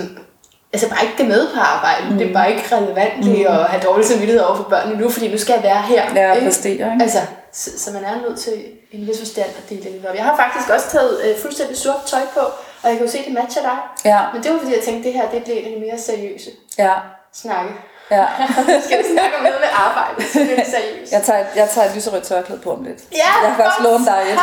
[0.73, 2.09] altså bare ikke det med på arbejde.
[2.09, 2.17] Mm.
[2.17, 5.31] Det er bare ikke relevant lige at have dårlig samvittighed over for børnene nu, fordi
[5.31, 6.03] nu skal jeg være her.
[6.15, 6.45] Ja, ikke?
[6.45, 6.97] præstere, ikke?
[7.01, 7.19] Altså,
[7.51, 8.53] så, så man er nødt til
[8.91, 10.15] en vis forstand at dele det op.
[10.15, 12.39] Jeg har faktisk også taget øh, fuldstændig sort tøj på,
[12.83, 13.77] og jeg kan jo se, det matcher dig.
[14.05, 16.93] Ja, Men det var fordi, jeg tænkte, det her det bliver en mere seriøse ja,
[17.33, 17.71] snakke.
[18.11, 18.25] ja.
[18.85, 21.11] skal vi snakke om noget med arbejde, så det seriøst.
[21.11, 22.99] Jeg tager, jeg tager et lyserødt tørklæde på om lidt.
[23.11, 23.89] Ja, jeg kan også godt.
[23.91, 24.39] låne dig et.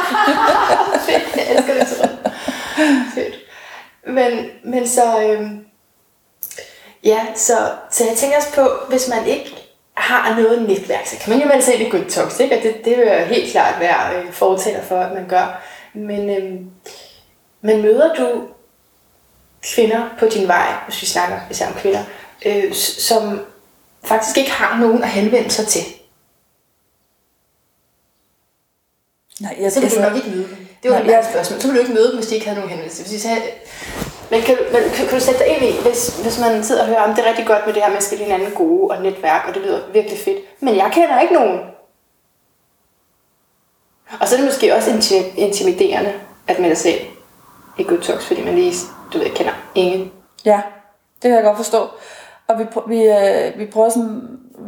[1.06, 2.08] Fedt, jeg elsker det så
[3.14, 3.34] Fedt.
[4.06, 5.64] Men, men så, øhm,
[7.04, 9.56] ja, så, så jeg tænker også på, hvis man ikke
[9.94, 12.56] har noget netværk, så kan man jo melde sig ind i Good Talks, ikke?
[12.56, 15.62] og det, det vil jeg helt klart være øh, fortaler for, at man gør.
[15.94, 16.70] Men, øhm,
[17.60, 18.42] men møder du
[19.74, 22.04] kvinder på din vej, hvis vi snakker især om kvinder,
[22.46, 23.40] øh, som
[24.04, 25.82] faktisk ikke har nogen at henvende sig til?
[29.40, 30.66] Nej, jeg, Så vil du altså- nok ikke møde dem.
[30.82, 31.60] Det var Nej, et spørgsmål.
[31.60, 33.02] Så vil du ikke møde dem, hvis de ikke havde nogen henvendelse.
[33.02, 33.42] Hvis de sagde,
[34.30, 36.88] men kan, men kan, kan du sætte dig ind i, hvis, hvis man sidder og
[36.88, 39.02] hører, om det er rigtig godt med det her med at spille hinanden gode og
[39.02, 41.60] netværk, og det lyder virkelig fedt, men jeg kender ikke nogen.
[44.20, 46.12] Og så er det måske også inti- intimiderende
[46.48, 47.08] at melde sig ind
[47.78, 48.74] i Good Talks, fordi man lige,
[49.12, 50.12] du ved, kender ingen.
[50.44, 50.60] Ja,
[51.22, 51.88] det kan jeg godt forstå.
[52.50, 54.20] Og vi, vi, øh, vi prøver sådan,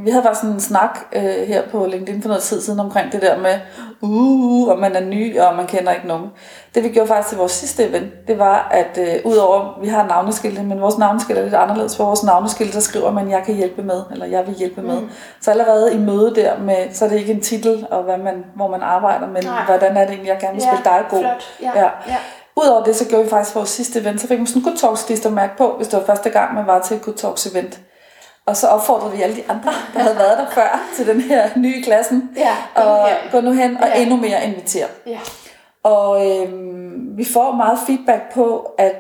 [0.05, 3.13] vi havde bare sådan en snak øh, her på LinkedIn for noget tid siden omkring
[3.13, 3.55] det der med,
[4.01, 6.31] uh, om man er ny, og man kender ikke nogen.
[6.75, 10.07] Det vi gjorde faktisk til vores sidste event, det var, at øh, udover, vi har
[10.07, 11.97] navneskilte, men vores navneskilte er lidt anderledes.
[11.97, 14.99] For vores navneskilte, der skriver man, jeg kan hjælpe med, eller jeg vil hjælpe med.
[15.41, 18.45] Så allerede i møde der med, så er det ikke en titel, og hvad man,
[18.55, 19.65] hvor man arbejder, men Nej.
[19.67, 21.19] hvordan er det egentlig, jeg gerne vil spille dig god.
[21.19, 21.45] flot.
[21.63, 21.71] Ja.
[21.81, 21.89] Ja.
[22.09, 22.17] ja.
[22.57, 24.77] Udover det, så gjorde vi faktisk vores sidste event, så fik man sådan en Good
[24.77, 27.81] Talks klistermærke på, hvis det var første gang, man var til et Good Talks event.
[28.47, 31.49] Og så opfordrede vi alle de andre, der havde været der før, til den her
[31.57, 32.31] nye klassen.
[32.37, 33.17] Ja, og hen.
[33.33, 34.03] gå nu hen og Ja.
[34.03, 34.87] endnu mere invitere.
[35.07, 35.19] ja.
[35.85, 38.93] Og øhm, vi får meget feedback på, at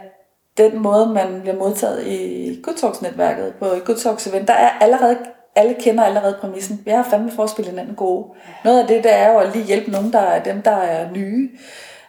[0.58, 4.70] den måde, man bliver modtaget i Good Talks-netværket på et Good Talks event, der er
[4.80, 5.16] allerede,
[5.56, 6.80] alle kender allerede præmissen.
[6.84, 8.26] Vi har fandme for at spille hinanden gode.
[8.64, 11.10] Noget af det, der er jo at lige hjælpe nogen, der er dem, der er
[11.12, 11.50] nye.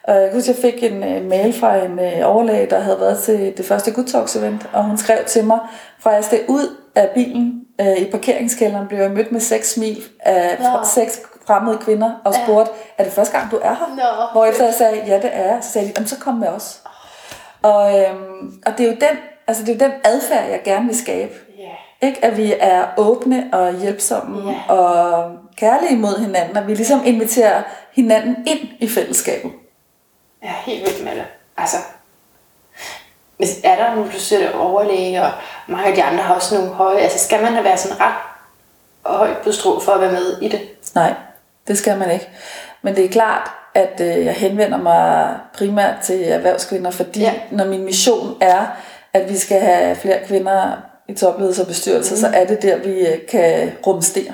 [0.08, 3.00] Og jeg kan huske, jeg fik en uh, mail fra en uh, overlæge, der havde
[3.00, 5.58] været til det første Good Talks event, og hun skrev til mig,
[6.00, 10.02] fra jeg steg ud af bilen uh, i parkeringskælderen, blev jeg mødt med seks smil
[10.20, 10.66] af Nå.
[10.84, 13.96] seks fremmede kvinder, og spurgte, er det første gang, du er her?
[13.96, 14.26] Nå.
[14.32, 16.80] Hvor efter jeg sagde, ja det er så sagde de, "Jamen, så kom med os.
[17.62, 20.86] Og, øhm, og det er jo den, altså det er jo den adfærd, jeg gerne
[20.86, 21.32] vil skabe.
[21.58, 22.06] Ja.
[22.06, 22.24] Ikke?
[22.24, 24.74] At vi er åbne og hjælpsomme Ja.
[24.74, 27.62] og kærlige mod hinanden, og vi ligesom inviterer
[27.94, 29.50] hinanden ind i fællesskabet.
[30.44, 31.24] Jeg er helt vild med det.
[31.56, 31.76] Altså,
[33.36, 35.30] hvis er der nu, du siger det overlæge, og
[35.68, 38.14] mange af de andre har også nogle høje, altså skal man da være sådan ret
[39.06, 40.60] højt på strå for at være med i det?
[40.94, 41.14] Nej,
[41.68, 42.28] det skal man ikke.
[42.82, 47.32] Men det er klart, at øh, jeg henvender mig primært til erhvervskvinder, fordi Ja.
[47.50, 48.66] når min mission er,
[49.12, 50.72] at vi skal have flere kvinder
[51.08, 52.20] i topledelse og bestyrelse, mm.
[52.20, 54.32] så er det der, vi øh, kan rumstere.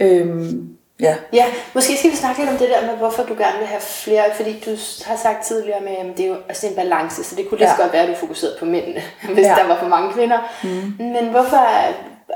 [0.00, 1.14] Øhm, ja.
[1.32, 1.44] Ja,
[1.74, 4.24] måske skal vi snakke lidt om det der med, hvorfor du gerne vil have flere,
[4.36, 4.70] fordi du
[5.06, 7.48] har sagt tidligere med, at det er jo altså det er en balance, så det
[7.48, 7.82] kunne lige Ja.
[7.82, 9.02] godt være, at du fokuserede på mændene,
[9.34, 9.54] hvis Ja.
[9.58, 10.38] der var for mange kvinder.
[10.62, 10.94] Mm.
[11.04, 11.62] Men hvorfor,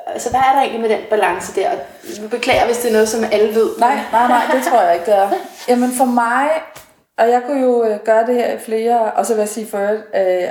[0.07, 1.71] altså hvad er der egentlig med den balance der?
[1.71, 1.77] Og
[2.23, 3.71] jeg beklager, hvis det er noget, som alle ved.
[3.79, 5.31] Nej, nej, nej, det tror jeg ikke, det er.
[5.69, 6.49] Jamen for mig,
[7.19, 9.67] og jeg kunne jo øh, gøre det her i flere, og så vil jeg sige
[9.71, 9.79] for
[10.15, 10.49] øh,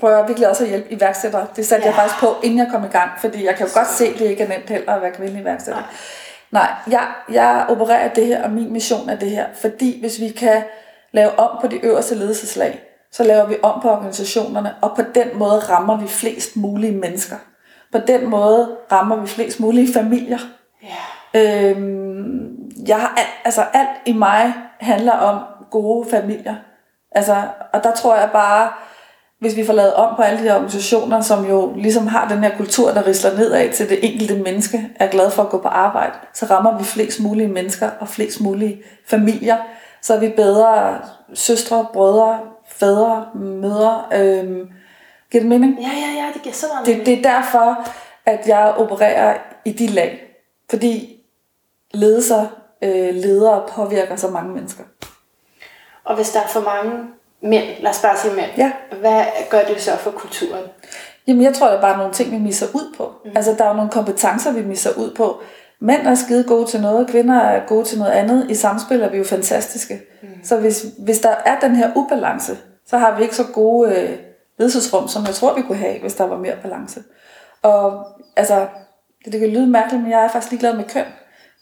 [0.00, 1.46] prøver virkelig også at hjælpe iværksættere.
[1.56, 1.90] Det satte ja.
[1.90, 4.18] jeg faktisk på, inden jeg kom i gang, fordi jeg kan jo godt se, at
[4.18, 5.80] det ikke er nemt heller at være kvindelig iværksætter.
[5.80, 5.90] Nej,
[6.60, 10.62] jeg, jeg opererer det her, og min mission er det her, fordi hvis vi kan
[11.12, 12.82] lave om på de øverste ledelseslag,
[13.12, 17.36] så laver vi om på organisationerne, og på den måde rammer vi flest mulige mennesker.
[17.92, 20.38] På den måde rammer vi flest mulige familier.
[20.82, 21.40] Ja.
[21.40, 25.40] Øhm, jeg har alt, altså alt i mig handler om
[25.70, 26.54] gode familier.
[27.10, 27.42] Altså,
[27.72, 28.72] og der tror jeg bare,
[29.42, 32.44] hvis vi får lavet om på alle de her organisationer, som jo ligesom har den
[32.44, 35.68] her kultur, der risler nedad til det enkelte menneske, er glad for at gå på
[35.68, 39.56] arbejde, så rammer vi flest mulige mennesker og flest mulige familier.
[40.02, 40.98] Så er vi bedre
[41.34, 44.04] søstre, brødre, fædre, mødre.
[44.12, 44.68] Øhm,
[45.30, 45.78] giver det mening?
[45.80, 47.88] Ja, ja, ja, det giver så meget Det, det er derfor,
[48.26, 50.22] at jeg opererer i de lag.
[50.70, 51.20] Fordi
[51.94, 52.46] ledelser,
[52.82, 54.84] øh, ledere påvirker så mange mennesker.
[56.04, 56.92] Og hvis der er for mange
[57.42, 58.72] mænd, lad os bare sige mænd, Ja.
[59.00, 60.64] hvad gør det så for kulturen?
[61.26, 63.12] Jamen, jeg tror, der er bare nogle ting, vi misser ud på.
[63.24, 63.30] Mm.
[63.36, 65.40] Altså, der er jo nogle kompetencer, vi misser ud på.
[65.80, 68.50] Mænd er skide gode til noget, kvinder er gode til noget andet.
[68.50, 70.00] I samspil er vi jo fantastiske.
[70.22, 70.28] Mm.
[70.44, 74.18] Så hvis, hvis der er den her ubalance, så har vi ikke så gode øh,
[74.58, 77.02] ledelsesrum, som jeg tror, vi kunne have, hvis der var mere balance.
[77.62, 78.66] Og altså,
[79.24, 81.04] det, det kan lyde mærkeligt, men jeg er faktisk ligeglad med køn.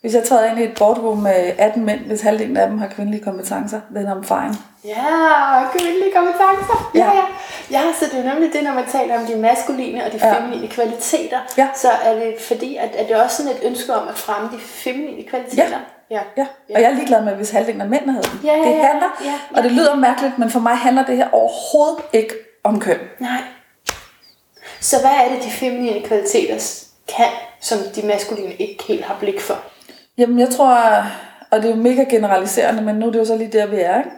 [0.00, 2.88] Hvis jeg træder ind i et boardroom med 18 mænd, hvis halvdelen af dem har
[2.88, 4.54] kvindelige kompetencer, then I'm fine.
[4.84, 6.90] Ja, kvindelige kompetencer.
[6.94, 7.12] Ja, Ja.
[7.14, 7.22] ja.
[7.70, 10.34] Ja, så det er nemlig det, når man taler om de maskuline og de Ja.
[10.38, 11.38] feminine kvaliteter.
[11.58, 11.68] Ja.
[11.74, 14.48] Så er det fordi, at, at det er også sådan et ønske om at fremme
[14.52, 15.78] de feminine kvaliteter.
[16.10, 16.20] Ja.
[16.36, 18.40] Ja, og jeg er ligeglad med, hvis halvdelen af mændene havde dem.
[18.44, 21.16] Ja, ja, det ja, handler, ja, og det lyder mærkeligt, men for mig handler det
[21.16, 22.34] her overhovedet ikke
[22.64, 22.98] om køn.
[23.18, 23.38] Nej.
[24.80, 26.84] Så hvad er det, de feminine kvaliteter
[27.16, 27.26] kan,
[27.60, 29.58] som de maskuline ikke helt har blik for?
[30.20, 30.76] Jamen, jeg tror,
[31.50, 33.76] og det er jo mega generaliserende, men nu er det jo så lige der, vi
[33.76, 34.10] er, ikke?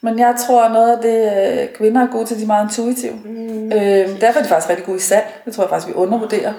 [0.00, 1.32] Men jeg tror, noget af det,
[1.62, 3.12] øh, kvinder er gode til, de er meget intuitive.
[3.24, 3.72] Mm.
[3.72, 5.24] Øhm, derfor er de faktisk rigtig gode i salg.
[5.44, 6.52] Det tror jeg faktisk, vi undervurderer.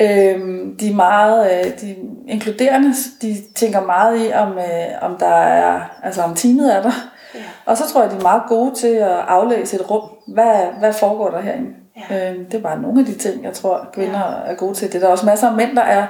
[0.00, 1.94] Øhm, de er meget øh, de er
[2.28, 2.94] inkluderende.
[3.22, 6.92] De tænker meget i, om, øh, om der er, altså om teamet er der.
[7.34, 7.40] Ja.
[7.66, 10.02] Og så tror jeg, de er meget gode til at aflæse et rum.
[10.28, 11.70] Hvad, hvad foregår der herinde?
[12.10, 12.30] Ja.
[12.30, 14.52] Øhm, det er bare nogle af de ting, jeg tror, kvinder ja.
[14.52, 14.88] er gode til.
[14.88, 16.06] Det er der også masser af mænd, der er.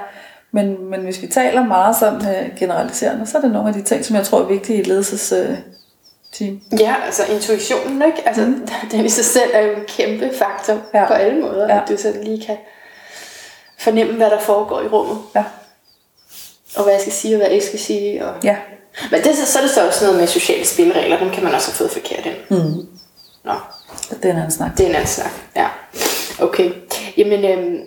[0.51, 3.81] Men, men hvis vi taler meget sådan øh, generaliserende, så er det nogle af de
[3.81, 5.57] ting, som jeg tror er vigtige i et ledelses øh,
[6.33, 6.61] team.
[6.79, 8.27] Ja, altså intuitionen, ikke?
[8.27, 8.67] Altså, mm.
[8.91, 11.05] den i sig selv er jo en kæmpe faktor ja.
[11.07, 11.81] På alle måder, ja.
[11.83, 12.57] At du så lige kan
[13.79, 15.43] fornemme, hvad der foregår i rummet, Ja.
[16.75, 18.25] og hvad jeg skal sige, og hvad jeg ikke skal sige.
[18.25, 18.33] Og...
[18.43, 18.57] Ja.
[19.11, 21.67] Men det, så er det så også noget med sociale spilleregler, dem kan man også
[21.71, 22.35] have fået forkert ind.
[22.49, 22.87] Mm.
[23.43, 23.53] Nå,
[24.09, 24.77] Det er en anden snak.
[24.77, 25.31] det er en anden snak.
[25.55, 25.67] Ja,
[26.41, 26.71] okay.
[27.17, 27.79] Jamen, øhm,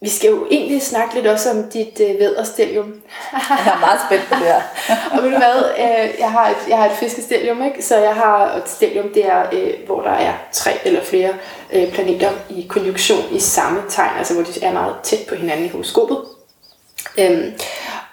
[0.00, 2.86] vi skal jo egentlig snakke lidt også om dit øh, vædderstelium.
[3.32, 4.62] jeg er meget spændt på det her.
[5.12, 7.84] og ved du hvad, øh, jeg, har et, jeg har et fiskestelium, ikke?
[7.84, 11.34] så jeg har et stelium, det er, øh, hvor der er tre eller flere
[11.72, 15.66] øh, planeter i konjunktion i samme tegn, altså hvor de er meget tæt på hinanden
[15.66, 16.18] i horoskopet.
[17.18, 17.52] Øhm,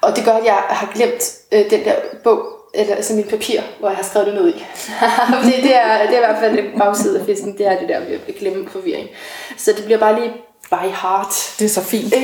[0.01, 3.61] og det gør, at jeg har glemt øh, den der bog, eller altså mit papir,
[3.79, 4.65] hvor jeg har skrevet det ned i.
[5.45, 7.89] det, det, er, det er i hvert fald en bagside af fisken, det er det
[7.89, 9.09] der med at glemme forvirring.
[9.57, 10.33] Så det bliver bare lige
[10.70, 11.55] by heart.
[11.59, 12.13] Det er så fint.
[12.16, 12.24] Øh,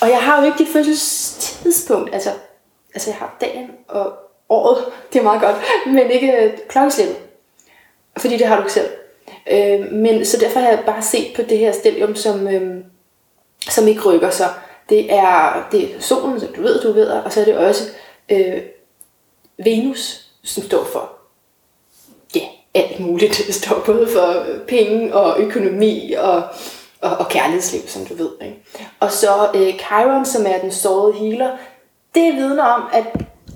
[0.00, 2.30] og jeg har jo ikke dit fødselstidspunkt, altså,
[2.94, 4.12] altså jeg har dagen og
[4.48, 7.16] året, det er meget godt, men ikke øh, klokkeslæbet.
[8.16, 8.90] Fordi det har du ikke selv.
[9.52, 12.84] Øh, men så derfor har jeg bare set på det her stelium, som, øh,
[13.70, 14.48] som ikke rykker sig.
[14.88, 17.84] Det er, det er solen, som du ved, du ved, og så er det også
[18.28, 18.62] øh,
[19.64, 21.12] Venus, som står for
[22.34, 23.42] ja, alt muligt.
[23.46, 26.42] Det står både for penge og økonomi og,
[27.04, 28.30] og, og kærlighedsliv, som du ved.
[28.42, 28.62] Ikke?
[29.00, 31.50] Og så øh, Chiron, som er den sårede healer,
[32.14, 33.04] det vidner om, at,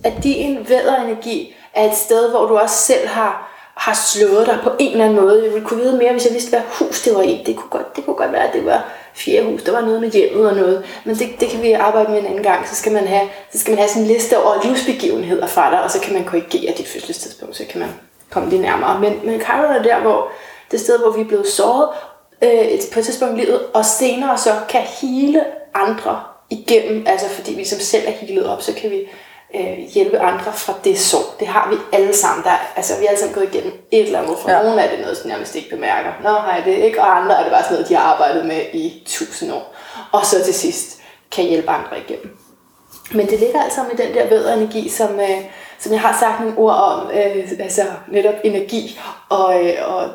[0.04, 4.70] at din væderenergi er et sted, hvor du også selv har, har slået dig på
[4.78, 5.44] en eller anden måde.
[5.44, 7.42] Jeg ville kunne vide mere, hvis jeg vidste, hvad hus det var i.
[7.46, 8.84] Det kunne godt, det kunne godt være, at det var
[9.14, 9.62] fjerde hus.
[9.62, 10.84] Der var noget med hjemmet og noget.
[11.04, 12.68] Men det, det kan vi arbejde med en anden gang.
[12.68, 15.82] Så skal man have, så skal man have sådan en liste over livsbegivenheder fra dig,
[15.82, 17.88] og så kan man korrigere dit fødselstidspunkt, så kan man
[18.30, 19.00] komme lidt nærmere.
[19.00, 20.28] Men, men Chiron er der, hvor
[20.70, 21.88] det sted, hvor vi er blevet såret
[22.42, 26.20] øh, på et tidspunkt i livet, og senere så kan hele andre
[26.50, 29.08] igennem, altså fordi vi som selv er healet op, så kan vi
[29.54, 31.36] øh, hjælpe andre fra det sår.
[31.40, 32.44] Det har vi alle sammen.
[32.44, 34.38] Der, altså, vi har alle sammen gået igennem et eller andet.
[34.38, 34.62] For ja.
[34.62, 36.12] nogle er det noget, som nærmest ikke bemærker.
[36.22, 37.00] Nå, har jeg det ikke?
[37.00, 39.74] Og andre er det bare sådan noget, de har arbejdet med i tusind år.
[40.12, 42.36] Og så til sidst kan hjælpe andre igennem.
[43.12, 45.44] Men det ligger altså med den der bedre energi, som, øh,
[45.78, 50.10] som jeg har sagt nogle ord om, øh, altså netop energi og, øh, og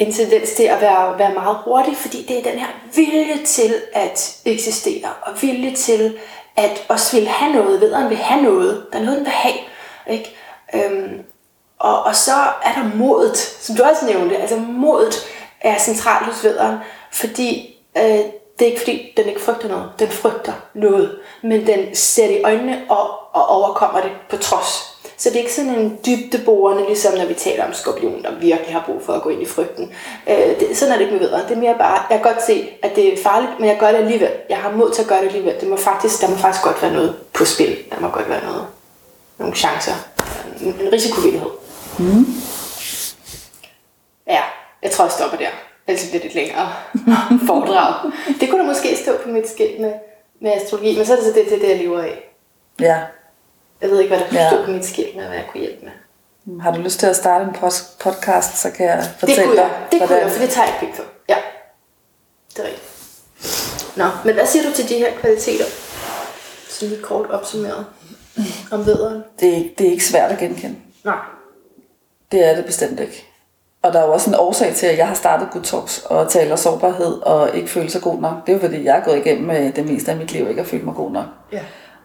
[0.00, 3.74] en tendens til at være, være meget hurtig, fordi det er den her vilje til
[3.92, 6.18] at eksistere, og vilje til
[6.56, 9.58] at også vil have noget, vederen vil have noget, der er noget, den vil have.
[10.10, 10.36] Ikke?
[10.74, 11.22] Øhm,
[11.78, 12.32] og, og så
[12.62, 15.14] er der modet, som du også nævnte, altså modet
[15.60, 16.78] er centralt hos vederen,
[17.12, 18.20] fordi øh,
[18.58, 22.38] det er ikke fordi, den ikke frygter noget, den frygter noget, men den ser det
[22.38, 24.89] i øjnene og, og overkommer det på trods.
[25.20, 28.72] Så det er ikke sådan en dybdeborende, ligesom når vi taler om skorpion, der virkelig
[28.72, 29.92] har brug for at gå ind i frygten.
[30.28, 31.42] Øh, det, sådan er det ikke med vedere.
[31.48, 33.88] Det er mere bare, jeg kan godt se, at det er farligt, men jeg gør
[33.88, 34.30] det alligevel.
[34.50, 35.60] Jeg har mod til at gøre det alligevel.
[35.60, 37.76] Det må faktisk, der må faktisk godt være noget på spil.
[37.90, 38.66] Der må godt være noget,
[39.38, 39.92] nogle chancer.
[40.60, 41.50] En, en risikovillighed.
[41.98, 42.26] Mm.
[44.26, 44.42] Ja,
[44.82, 45.50] jeg tror, jeg stopper der.
[45.86, 46.72] Ellers bliver det lidt længere
[47.48, 48.10] foredrag.
[48.40, 49.92] Det kunne da måske stå på mit skilt med,
[50.40, 52.34] med astrologi, men så er det så det, det, det jeg lever af.
[52.80, 52.98] Ja,
[53.82, 54.50] jeg ved ikke, hvad der ja.
[54.50, 55.92] stod på mit skilt med, hvad jeg kunne hjælpe med.
[56.60, 57.54] Har du lyst til at starte en
[58.00, 59.70] podcast, så kan jeg fortælle det kunne jeg.
[59.92, 61.04] Det kunne jeg, for det tager jeg ikke for.
[61.28, 61.36] Ja,
[62.56, 63.96] det er rigtigt.
[63.96, 65.64] Nå, men hvad siger du til de her kvaliteter?
[66.68, 67.86] Så lige kort opsummeret
[68.70, 69.22] om vederen.
[69.40, 70.76] Det er, det er ikke svært at genkende.
[71.04, 71.18] Nej.
[72.32, 73.26] Det er det bestemt ikke.
[73.82, 76.30] Og der er jo også en årsag til, at jeg har startet Good Talks og
[76.30, 78.46] taler sårbarhed og ikke føle sig god nok.
[78.46, 80.62] Det er jo fordi, jeg er gået igennem med det meste af mit liv ikke
[80.62, 81.26] har følt mig god nok.
[81.52, 81.60] Ja.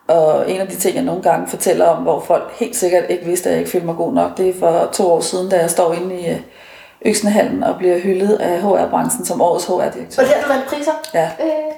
[0.08, 3.26] Og en af de ting, jeg nogle gange fortæller om, hvor folk helt sikkert ikke
[3.26, 5.60] vidste, at jeg ikke følte mig god nok, det er for to år siden, da
[5.60, 6.40] jeg står inde i øh,
[7.06, 10.24] Øksenhallen og bliver hyldet af HR-branchen som årets HR-direktør.
[10.24, 10.92] Og det har du vandt priser?
[11.14, 11.30] Ja.
[11.40, 11.74] Øh.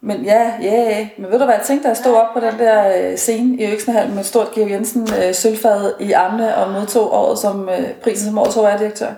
[0.00, 2.58] Men ja, ja, men ved du hvad, jeg tænkte, da jeg stod op på den
[2.58, 7.12] der øh, scene i Øksenhallen med stort Georg Jensen øh, sølvfad i armene og modtog
[7.12, 9.10] året som øh, prisen som årets HR-direktør.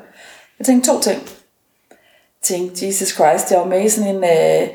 [0.59, 1.23] Jeg tænkte to ting.
[1.23, 4.25] Jeg tænkte, Jesus Christ, jeg var med i sådan en...
[4.25, 4.69] Øh,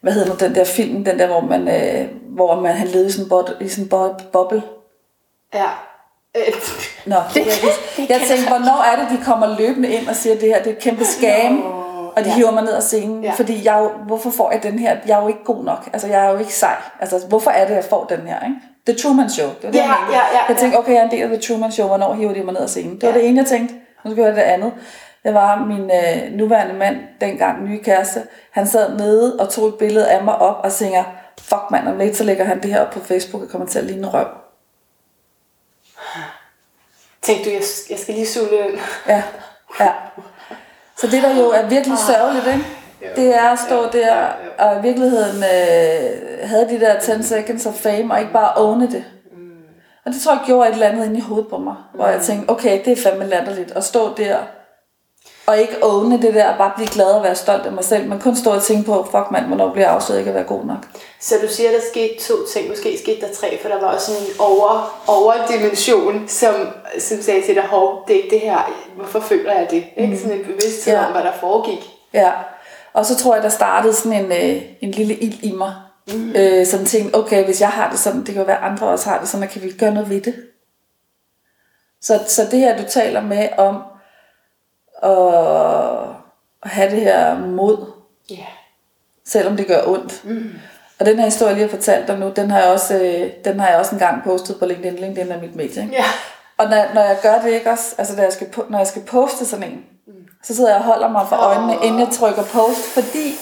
[0.00, 2.08] hvad hedder den der film, den der, hvor man, øh,
[2.40, 4.62] hvor man han levede i sådan en, bod, i sådan en boble.
[5.54, 5.70] Ja.
[6.36, 6.54] Øh.
[7.06, 7.54] Nå, det, jeg,
[7.98, 10.62] jeg, jeg tænkte, hvornår er det, de kommer løbende ind og siger, at det her
[10.62, 12.06] det er et kæmpe scam, no.
[12.16, 12.34] og de ja.
[12.34, 13.32] hiver mig ned af scenen, ja.
[13.32, 14.96] fordi jeg hvorfor får jeg den her?
[15.06, 16.76] Jeg er jo ikke god nok, altså jeg er jo ikke sej.
[17.00, 18.44] Altså hvorfor er det, jeg får den her?
[18.44, 18.56] Ikke?
[18.86, 21.04] The Truman Show, det var det, ja, jeg Ja, ja, jeg tænkte, okay, jeg er
[21.04, 22.94] en del af The Truman Show, hvornår hiver de mig ned af scenen?
[22.94, 23.18] Det var ja.
[23.18, 23.74] det ene, jeg tænkte.
[24.04, 24.72] Nu skal jeg det andet.
[25.24, 28.22] Det var min øh, nuværende mand, dengang nye kæreste.
[28.50, 31.04] Han sad nede og tog et billede af mig op og tænker,
[31.42, 33.78] fuck mand, om lidt så lægger han det her op på Facebook og kommer til
[33.78, 34.26] at ligne røv.
[37.22, 38.78] Tænkte du, jeg, jeg skal lige suge ind?
[39.06, 39.22] Ja,
[39.80, 39.92] ja.
[40.96, 42.14] Så det der jo er virkelig ah.
[42.14, 42.66] sørgeligt, ikke?
[43.16, 44.26] det er at stå der
[44.58, 48.80] og i virkeligheden øh, havde de der 10 seconds of fame og ikke bare own
[48.80, 49.04] det.
[49.32, 49.50] Mm.
[50.04, 52.20] Og det tror jeg gjorde et eller andet inde i hovedet på mig, hvor jeg
[52.20, 54.38] tænkte, okay, det er fandme latterligt at stå der
[55.50, 58.20] og ikke åbne det der, bare blive glad og være stolt af mig selv, men
[58.20, 60.64] kun stå og tænke på, fuck mand, hvornår bliver jeg afsløret ikke at være god
[60.64, 60.86] nok.
[61.20, 64.12] Så du siger, der skete to ting, måske skete der tre, for der var også
[64.12, 66.54] en over, overdimension, som,
[66.98, 69.84] som sagde til dig, hov, det er ikke det her, hvorfor føler jeg det?
[69.96, 70.12] Ikke?
[70.12, 70.18] Mm.
[70.18, 71.06] Sådan en bevidsthed ja.
[71.06, 71.90] om, hvad der foregik.
[72.14, 72.30] Ja,
[72.92, 75.72] Og så tror jeg, der startede sådan en, øh, en lille ild i mig.
[76.12, 76.32] Mm.
[76.36, 79.08] Øh, sådan tænkte, okay, hvis jeg har det sådan, det kan jo være, andre også
[79.08, 80.34] har det sådan, og kan vi gøre noget ved det?
[82.02, 83.76] Så, så det her, du taler med om
[85.02, 85.10] at,
[86.62, 87.86] at have det her mod,
[88.30, 88.34] Ja.
[88.34, 88.44] Yeah.
[89.26, 90.24] selvom det gør ondt.
[90.24, 90.50] Mm.
[91.00, 93.30] Og den her historie, jeg lige har fortalt dig nu, den har jeg også, øh,
[93.44, 94.94] den har jeg også engang postet på LinkedIn.
[94.96, 95.82] LinkedIn er mit medie.
[95.82, 95.94] Ikke?
[95.94, 96.04] Ja.
[96.58, 99.02] Og når, når jeg gør det ikke også, altså når jeg skal, når jeg skal
[99.02, 100.12] poste sådan en, mm.
[100.42, 101.86] så sidder jeg og holder mig for øjnene, Åh.
[101.86, 103.32] inden jeg trykker post, fordi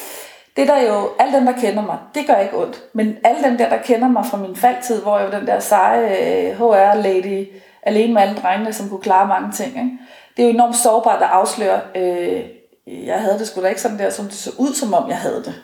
[0.56, 2.82] det der jo, alle dem der kender mig, det gør ikke ondt.
[2.92, 5.60] Men alle dem der, der kender mig fra min faldtid, hvor jeg var den der
[5.60, 6.16] seje
[6.50, 7.48] øh, HR-lady,
[7.82, 9.68] alene med alle drengene, som kunne klare mange ting.
[9.76, 9.90] Ikke?
[10.38, 12.44] Det er jo enormt sårbart at afsløre, øh,
[12.86, 15.18] jeg havde det sgu da ikke sådan der, som det så ud, som om jeg
[15.18, 15.54] havde det.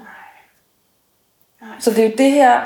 [1.78, 2.60] Så det er jo det her,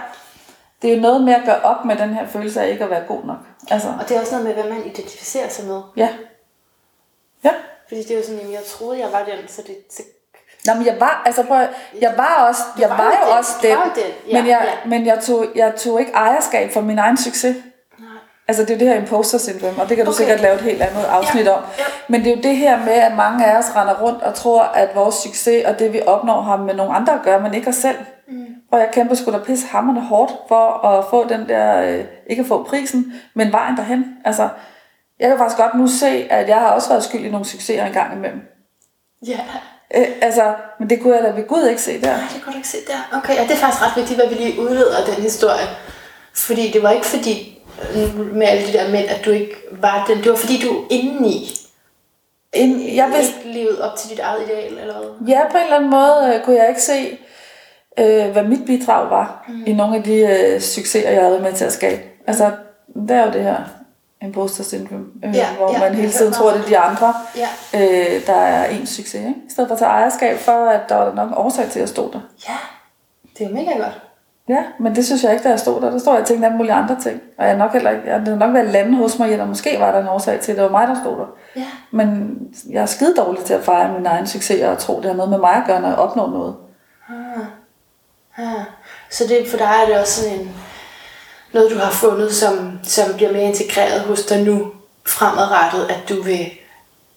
[0.83, 2.91] det er jo noget med at gøre op med den her følelse af ikke at
[2.91, 3.37] være god nok.
[3.71, 5.81] Altså, Og det er også noget med, hvad man identificerer sig med.
[5.97, 6.09] ja.
[7.45, 7.51] Ja.
[7.89, 9.77] Fordi det er jo sådan, at jeg troede, jeg var den, så det...
[9.91, 10.03] Så...
[10.67, 11.67] Nå, men jeg var, altså prøv,
[12.01, 13.39] jeg var også, jeg var var jo den.
[13.39, 14.13] også den, den.
[14.29, 14.89] Ja, men, jeg, ja.
[14.89, 17.57] men jeg, tog, jeg tog ikke ejerskab for min egen succes.
[18.49, 20.17] Altså det er jo det her imposter syndrom, og det kan du Okay.
[20.19, 21.63] sikkert lave et helt andet afsnit Ja, om.
[21.79, 21.85] ja.
[22.09, 24.63] Men det er jo det her med, at mange af os render rundt og tror,
[24.63, 27.69] at vores succes og det vi opnår har med nogle andre at gøre, men ikke
[27.69, 27.97] os selv.
[28.29, 28.47] Mm.
[28.73, 32.41] Og jeg kæmper sgu da pisse hammerne hårdt for at få den der, øh, ikke
[32.41, 34.05] at få prisen, men vejen derhen.
[34.25, 34.49] Altså,
[35.21, 37.85] jeg kan faktisk godt nu se, at jeg har også været skyld i nogle succeser
[37.87, 38.41] en gang imellem.
[39.27, 39.39] Ja.
[39.97, 42.07] Øh, altså, men det kunne jeg da ved Gud ikke se der.
[42.17, 43.19] Nej, det kunne du ikke se der.
[43.19, 45.67] Okay, ja, det er faktisk ret vigtigt, hvad vi lige udleder den historie.
[46.35, 47.58] Fordi det var ikke fordi,
[48.33, 50.19] med alle de der mænd, at du ikke var den.
[50.19, 51.51] Det var fordi, du indeni
[52.53, 55.29] En, jeg vidste, ikke levede op til dit eget ideal, eller hvad?
[55.29, 57.19] ja, på en eller anden måde øh, kunne jeg ikke se,
[57.99, 59.63] øh, hvad mit bidrag var mm.
[59.67, 62.03] i nogle af de øh, succeser, jeg havde med til at skabe.
[62.27, 62.51] Altså,
[62.95, 63.57] det er jo det her
[64.23, 67.49] imposter syndrom, øh, Ja, hvor ja, man hele tiden tror, det er de andre, Ja.
[67.75, 69.15] øh, der er ens succes.
[69.15, 69.35] Ikke?
[69.49, 71.79] I stedet for at tage ejerskab for, at der var der nok en årsag til,
[71.79, 72.21] at jeg stod der.
[72.49, 72.57] Ja,
[73.39, 74.01] det er jo mega godt.
[74.49, 75.91] Ja, men det synes jeg ikke, da jeg stod der.
[75.91, 77.21] Der står jeg og tænkte alle mulige andre ting.
[77.39, 79.93] Og jeg nok heller ikke, jeg, har nok været lande hos mig, eller måske var
[79.93, 81.27] der en årsag til, at det var mig, der stod der.
[81.57, 81.67] Ja.
[81.91, 82.39] Men
[82.71, 85.31] jeg er skide dårlig til at fejre min egen succes og tro, det har noget
[85.31, 86.55] med mig at gøre, når jeg opnår noget.
[88.39, 88.65] Ja.
[89.11, 90.51] Så det, for dig er det også sådan en,
[91.53, 94.73] noget, du har fundet, som, som bliver mere integreret hos dig nu
[95.07, 96.51] fremadrettet, at du vil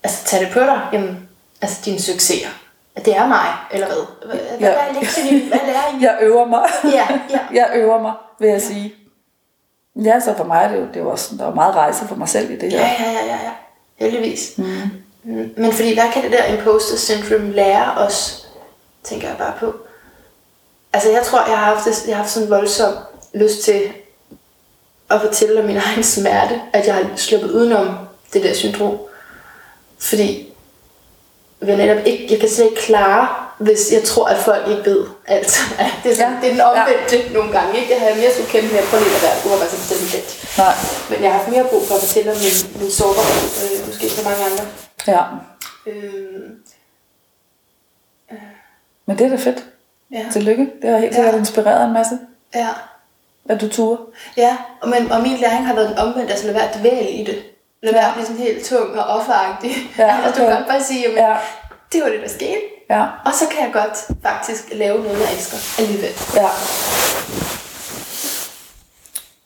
[0.03, 1.29] altså, tage det på dig, jamen,
[1.61, 2.49] altså dine succeser.
[2.95, 3.97] At det er mig, eller hvad?
[4.25, 4.75] Hvad, hvad Ja.
[4.89, 5.47] er lektionen i?
[5.47, 6.01] Hvad lærer I?
[6.05, 6.69] Jeg øver mig.
[6.83, 7.39] Ja, ja.
[7.61, 8.93] Jeg øver mig, vil jeg sige.
[9.95, 12.07] Ja, så for mig er det jo, det er jo også, der er meget rejse
[12.07, 12.79] for mig selv i det her.
[12.79, 13.51] Ja, ja, ja, ja, ja.
[13.95, 14.53] Heldigvis.
[14.57, 14.89] Mm.
[15.57, 18.47] Men fordi, hvad kan det der imposter syndrome lære os,
[19.03, 19.73] tænker jeg bare på.
[20.93, 22.93] Altså, jeg tror, jeg har haft, det, jeg har haft sådan en voldsom
[23.33, 23.81] lyst til
[25.09, 27.95] at fortælle om min egen smerte, at jeg har sluppet udenom
[28.33, 28.97] det der syndrom.
[29.99, 30.51] Fordi
[31.68, 35.05] jeg netop ikke, jeg kan slet ikke klare, hvis jeg tror, at folk ikke ved
[35.28, 35.51] alt.
[36.03, 37.34] Det er, sådan, Ja, det er den omvendte ja.
[37.38, 37.80] nogle gange.
[37.80, 37.93] Ikke?
[37.93, 39.80] Jeg har mere skulle kæmpe med at prøve at være uopmærksom
[40.14, 40.24] det.
[40.57, 40.74] Nej.
[41.09, 44.05] Men jeg har haft mere brug for at fortælle om min, min sårbarhed, øh, måske
[44.09, 44.64] for mange andre.
[45.14, 45.22] Ja.
[45.88, 46.49] Øh,
[49.05, 49.64] Men det er da fedt.
[50.12, 50.26] ja.
[50.34, 50.66] Tillykke.
[50.82, 51.39] Det har helt sikkert Ja.
[51.39, 52.20] inspireret en masse,
[52.55, 52.68] Ja.
[53.49, 53.97] at du turer.
[54.38, 57.09] Ja, og, men, og min læring har været den omvendt, altså lad være at dvæle
[57.09, 57.43] i det.
[57.84, 59.71] Lad være blive sådan helt tung og offeragtig.
[59.97, 60.51] Ja, altså, du okay.
[60.51, 61.36] kan godt bare sige, jamen, Ja.
[61.93, 62.61] det var det, der skete.
[62.89, 63.03] Ja.
[63.25, 66.11] Og så kan jeg godt faktisk lave noget, jeg elsker alligevel.
[66.36, 66.49] Ja.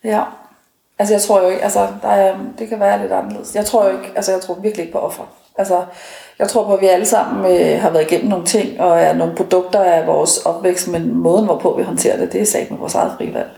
[0.03, 0.23] Ja.
[0.99, 3.55] Altså jeg tror jo ikke, altså der er, det kan være lidt anderledes.
[3.55, 5.23] Jeg tror jo ikke, altså jeg tror virkelig ikke på offer.
[5.57, 5.85] Altså
[6.39, 9.13] jeg tror på, at vi alle sammen øh, har været igennem nogle ting, og er
[9.13, 12.79] nogle produkter af vores opvækst, men måden, hvorpå vi håndterer det, det er sat med
[12.79, 13.49] vores eget frivalg.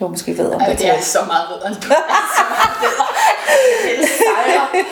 [0.00, 0.60] Det var måske bedre.
[0.60, 1.74] Ej, det er så meget bedre du.
[1.74, 3.06] Det er så meget bedre.
[4.18, 4.84] Sejre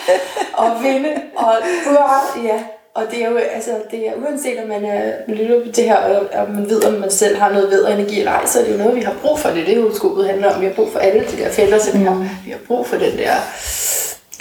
[0.53, 1.21] og vinde.
[1.35, 1.55] Og,
[1.85, 2.63] hurra, ja.
[2.93, 5.95] og det er jo, altså, det er uanset om man er lytter på det her,
[5.95, 8.63] og, og man ved, om man selv har noget ved energi eller ej, så er
[8.63, 9.49] det jo noget, vi har brug for.
[9.49, 10.61] Det er det, hovedskobet handler om.
[10.61, 12.95] Vi har brug for alle de der felter, så vi har, vi har brug for
[12.95, 13.33] den der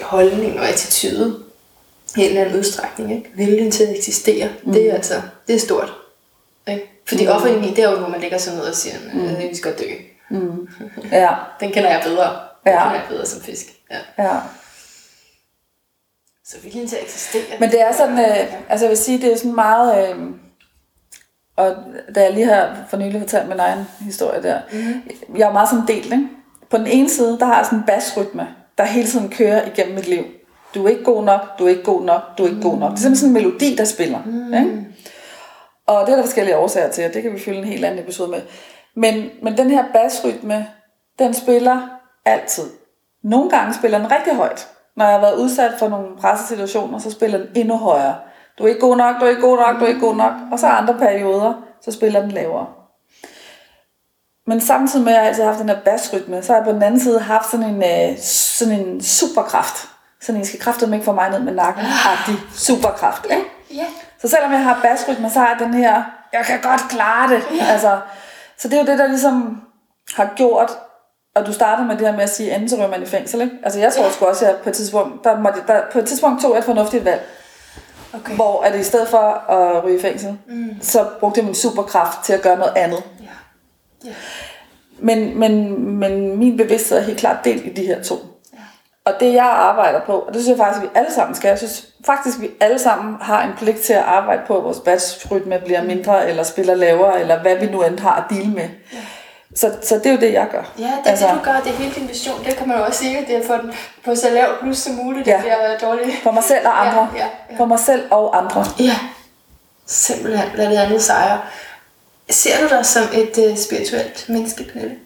[0.03, 1.37] holdning og attitude
[2.16, 3.12] i en eller anden udstrækning.
[3.12, 3.31] Ikke?
[3.35, 4.73] Viljen til at eksistere, mm.
[4.73, 5.14] det er altså,
[5.47, 5.93] det er stort.
[6.69, 7.03] Ikke?
[7.09, 7.33] Fordi mm.
[7.33, 9.51] offerenergi, det er jo, hvor man lægger sig ned og siger, mm.
[9.51, 9.85] vi skal dø.
[11.12, 11.29] Ja,
[11.61, 12.24] Den kender jeg bedre.
[12.64, 12.83] Den Ja.
[12.83, 13.66] kender jeg bedre som fisk.
[13.91, 14.24] Ja.
[14.24, 14.37] ja.
[16.45, 17.43] Så viljen til at eksistere.
[17.61, 20.16] Men det er sådan, øh, altså jeg vil sige, det er sådan meget, øh,
[21.57, 21.76] og
[22.14, 25.37] da jeg lige har for nylig fortalt min egen historie der, mm-hmm.
[25.37, 26.29] jeg er meget sådan delt, ikke?
[26.70, 28.49] På den ene side, der har jeg sådan en basrytme,
[28.79, 30.24] der hele tiden kører igennem mit liv.
[30.74, 32.91] Du er ikke god nok, du er ikke god nok, du er ikke god nok.
[32.91, 34.18] Det er simpelthen sådan en melodi, der spiller.
[34.26, 34.55] Mm.
[34.55, 34.87] Ikke?
[35.87, 38.01] Og det er der forskellige årsager til, og det kan vi fylde en helt anden
[38.05, 38.41] episode med.
[38.99, 40.67] Men, men den her basrytme,
[41.19, 41.81] den spiller
[42.25, 42.65] altid.
[43.23, 44.69] Nogle gange spiller den rigtig højt.
[44.97, 48.17] Når jeg har været udsat for nogle pressesituationer, så spiller den endnu højere.
[48.59, 50.33] Du er ikke god nok, du er ikke god nok, du er ikke god nok.
[50.53, 52.67] Og så andre perioder, så spiller den lavere.
[54.47, 56.73] Men samtidig med, at jeg altid har haft den her basrytme, så har jeg på
[56.73, 59.89] den anden side haft sådan en, øh, sådan en superkraft.
[60.21, 61.85] Sådan en skal kraftedeme ikke få mig ned med nakken.
[62.07, 63.27] Agtig superkraft.
[63.31, 63.45] Ikke?
[63.75, 63.87] Ja.
[64.21, 67.43] Så selvom jeg har basrytme, så har jeg den her, jeg kan godt klare det.
[67.73, 68.01] Altså,
[68.59, 69.61] så det er jo det, der ligesom
[70.15, 70.71] har gjort,
[71.35, 73.41] og du startede med det her med at sige, enten så ryger man i fængsel,
[73.41, 73.57] ikke?
[73.63, 76.07] Altså jeg tror sgu også, at jeg på et tidspunkt, der, måtte, der, på et
[76.07, 77.27] tidspunkt tog jeg et fornuftigt valg,
[78.15, 78.35] Okay.
[78.35, 80.77] hvor at i stedet for at ryge i fængsel, mm.
[80.81, 83.03] så brugte jeg min superkraft til at gøre noget andet.
[83.21, 83.29] Ja.
[84.09, 84.15] Ja.
[84.99, 88.15] Men, men, men min bevidsthed er helt klart delt i de her to.
[89.09, 89.15] Ja.
[89.15, 91.49] Og det jeg arbejder på, og det synes jeg faktisk, at vi alle sammen skal,
[91.49, 94.65] jeg synes faktisk, at vi alle sammen har en pligt til at arbejde på, at
[94.65, 98.49] vores batchrytme bliver mindre, eller spiller lavere, eller hvad vi nu end har at deal
[98.49, 98.69] med.
[98.93, 98.99] Ja.
[99.55, 100.63] Så, så det er jo det, jeg gør.
[100.79, 101.61] Ja, det er altså, det, du gør.
[101.65, 102.45] Det er hele din vision.
[102.45, 103.73] Det kan man jo også sige, det er at få den
[104.05, 105.27] på så lav plus som muligt.
[105.27, 105.33] Ja.
[105.33, 106.23] Det bliver dårligt.
[106.23, 107.09] For mig selv og andre.
[107.15, 107.59] Ja, ja, ja.
[107.59, 108.65] For mig selv og andre.
[108.79, 108.99] Ja.
[109.87, 110.49] Simpelthen.
[110.55, 111.39] Lad det andet sejre.
[112.31, 114.97] Ser du dig som et uh, spirituelt menneske, Pernille?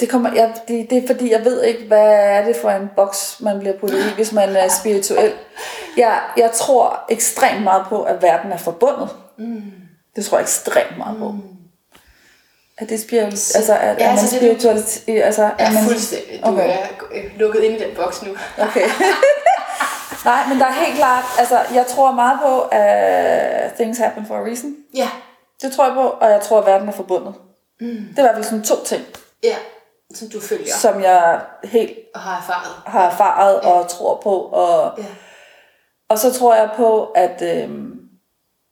[0.00, 2.90] Det, kommer, jeg, det, det er fordi, jeg ved ikke, hvad er det for en
[2.96, 5.32] boks, man bliver puttet i, hvis man er spirituel.
[5.96, 9.08] Jeg, jeg tror ekstremt meget på, at verden er forbundet.
[9.38, 9.62] Mm.
[10.16, 11.28] Det tror jeg ekstremt meget på.
[11.30, 11.40] Mm.
[12.78, 13.56] Er det spirituelt?
[13.56, 15.04] Altså, er, Ja, er man altså, spirituelt?
[15.08, 16.40] Altså, er man, fuldstændig.
[16.44, 16.68] Du Okay.
[17.12, 18.30] er lukket ind i den boks nu.
[18.58, 18.88] Okay.
[20.24, 24.34] Nej, men der er helt klart, altså, jeg tror meget på, at things happen for
[24.34, 24.74] a reason.
[24.94, 25.08] Ja.
[25.62, 27.34] Det tror jeg på, og jeg tror, at verden er forbundet.
[27.80, 27.86] Mm.
[27.86, 29.02] Det er i hvert fald sådan to ting,
[29.42, 29.54] Ja.
[30.14, 32.72] Som du følger som jeg helt og har erfaret.
[32.86, 34.30] har erfaret og tror på.
[34.34, 35.04] Og, Ja.
[36.08, 37.90] og så tror jeg på, at øhm,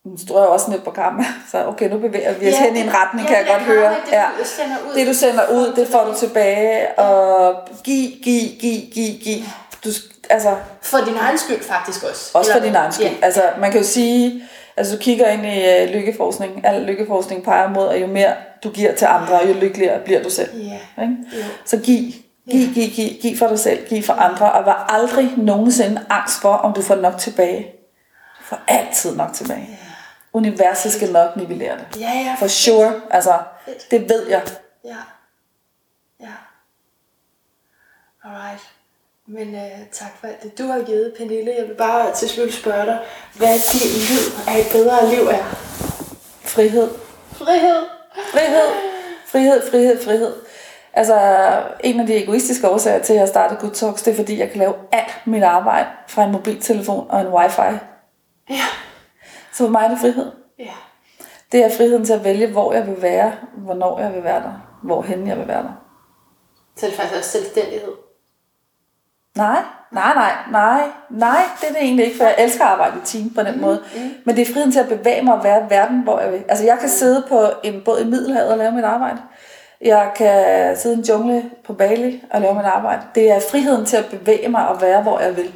[0.04, 2.80] nu står jeg også lidt på karma, så okay, nu bevæger vi os hen i
[2.80, 3.90] en retning, kan jeg godt høre.
[3.90, 4.24] Det, Ja.
[4.38, 4.94] du sender ud.
[4.94, 9.42] Det du sender ud, det får du tilbage, og giv, giv, giv, giv, giv.
[9.84, 9.88] Du,
[10.30, 12.30] altså, For din egen skyld faktisk også.
[12.34, 13.06] også for din egen skyld.
[13.06, 13.14] Ja.
[13.22, 17.68] Altså, man kan jo sige, altså du kigger ind i øh, lykkeforskning, al lykkeforskning peger
[17.68, 20.62] mod, at jo mere du giver til andre, jo lykkeligere bliver du selv.
[20.62, 21.02] Ja.
[21.02, 21.16] Ikke?
[21.32, 21.44] Jo.
[21.64, 22.12] Så giv,
[22.50, 26.40] giv, giv, giv, giv for dig selv, giv for andre, og vær aldrig nogensinde angst
[26.40, 27.62] for, om du får nok tilbage.
[28.38, 29.78] Du får altid nok tilbage.
[30.32, 32.00] Universet skal nok nivellere det.
[32.00, 32.36] Ja, ja.
[32.38, 33.38] For sure, altså,
[33.90, 34.42] det ved jeg.
[34.84, 34.96] Ja.
[36.20, 36.32] Ja.
[38.24, 38.71] Alright.
[39.38, 41.54] Men uh, tak for alt det, du har givet, Pernille.
[41.58, 42.98] Jeg vil bare til slut spørge dig,
[43.36, 45.44] hvad dit liv er et bedre liv er?
[46.40, 46.88] Frihed.
[47.32, 47.82] Frihed.
[48.32, 48.68] Frihed,
[49.26, 50.32] frihed, frihed, frihed.
[50.92, 51.16] Altså,
[51.80, 54.50] en af de egoistiske årsager til, at jeg startede Good Talks, det er, fordi jeg
[54.50, 57.78] kan lave alt mit arbejde fra en mobiltelefon og en wifi.
[58.50, 58.64] Ja.
[59.52, 60.30] Så for mig er det frihed.
[60.58, 60.74] Ja.
[61.52, 64.78] Det er friheden til at vælge, hvor jeg vil være, hvornår jeg vil være der,
[64.82, 65.84] hvorhen jeg vil være der.
[66.76, 68.11] Så er det faktisk også selvstændighed.
[69.36, 69.62] Nej,
[69.92, 73.06] nej, nej, nej, nej, det er det egentlig ikke, for jeg elsker at arbejde i
[73.06, 73.82] team på den måde.
[74.24, 76.44] Men det er friheden til at bevæge mig og være i verden, hvor jeg vil.
[76.48, 79.18] Altså jeg kan sidde på en båd i Middelhavet og lave mit arbejde.
[79.80, 83.02] Jeg kan sidde i en jungle på Bali og lave mit arbejde.
[83.14, 85.52] Det er friheden til at bevæge mig og være, hvor jeg vil.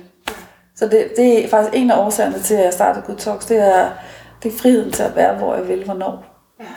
[0.77, 3.47] Så det, det er faktisk en af årsagerne til, at jeg startede Good Talks.
[3.47, 3.89] Det er,
[4.43, 6.25] det er friheden til at være, hvor jeg vil, hvornår.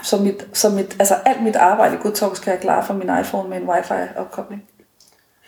[0.03, 2.93] Så, mit, så mit, altså alt mit arbejde i Good Talks kan jeg klare fra
[2.93, 4.63] min iPhone med en wifi-opkobling.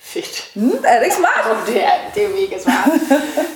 [0.03, 0.51] Fedt.
[0.55, 1.67] Mm, er det ikke smart?
[1.67, 2.89] Det er, det er jo mega smart.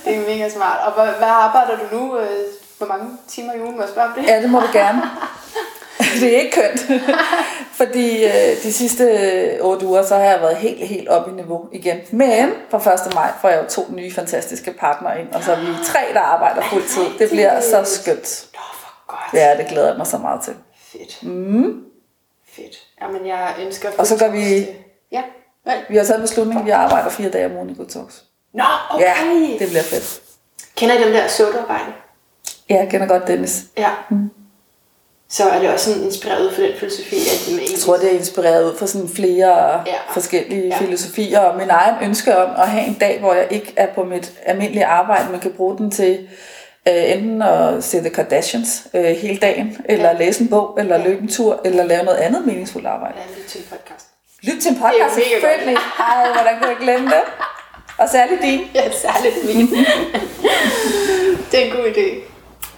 [0.06, 0.80] det er mega smart.
[0.88, 2.18] Og hvad, hvad arbejder du nu?
[2.20, 2.28] øh,
[2.78, 4.28] Hvor mange timer i ugen må jeg spørge om det?
[4.30, 5.02] Ja, det må du gerne.
[6.22, 7.02] det er ikke kønt.
[7.74, 11.32] Fordi øh, de sidste øh, otte uger, så har jeg været helt, helt op i
[11.32, 11.98] niveau igen.
[12.12, 13.14] Men fra 1.
[13.14, 16.20] maj får jeg jo to nye fantastiske partnere ind, og så er vi tre, der
[16.20, 17.04] arbejder fuldtid.
[17.20, 18.46] Det bliver så skønt.
[18.54, 19.34] Nå, hvor godt.
[19.42, 20.54] Ja, det glæder jeg mig så meget til.
[20.92, 21.24] Fedt.
[21.24, 21.82] Mm.
[22.56, 22.76] Fedt.
[23.02, 23.90] Jamen, jeg ønsker...
[23.98, 24.68] Og så gør vi-
[25.12, 25.22] Ja.
[25.66, 25.76] Vel.
[25.90, 28.24] Vi har taget en beslutning, vi arbejder fire dage om ugen i Good Talks.
[28.54, 29.04] Nå, okay.
[29.06, 29.14] Ja,
[29.60, 30.22] det bliver fedt.
[30.76, 31.94] Kender I dem der sukkerarbejde?
[32.70, 33.64] Ja, jeg kender godt Dennis.
[33.78, 33.90] Ja.
[34.10, 34.30] Mm.
[35.30, 37.98] Så er det også sådan inspireret ud fra den filosofi, at det med Jeg tror,
[37.98, 39.78] det er inspireret ud fra sådan flere Ja.
[39.86, 39.98] ja.
[40.12, 40.68] forskellige Ja.
[40.68, 40.78] ja.
[40.78, 44.04] filosofier, og min egen ønske om at have en dag, hvor jeg ikke er på
[44.04, 46.28] mit almindelige arbejde, men kan bruge den til
[46.88, 50.18] øh, enten at se The Kardashians øh, hele dagen, eller Ja.
[50.18, 53.14] læse en bog, eller løbe en tur, eller lave noget andet meningsfuldt arbejde.
[53.18, 54.05] Ja, lidt til en podcast.
[54.48, 55.42] Lyt til en Det er podcast, mega godt.
[55.42, 55.78] selvfølgelig.
[56.00, 57.24] Ej, hvordan kunne jeg glemme det?
[57.98, 58.60] Og særligt din.
[58.76, 59.68] Ja, særligt min.
[61.52, 62.08] det er en god idé.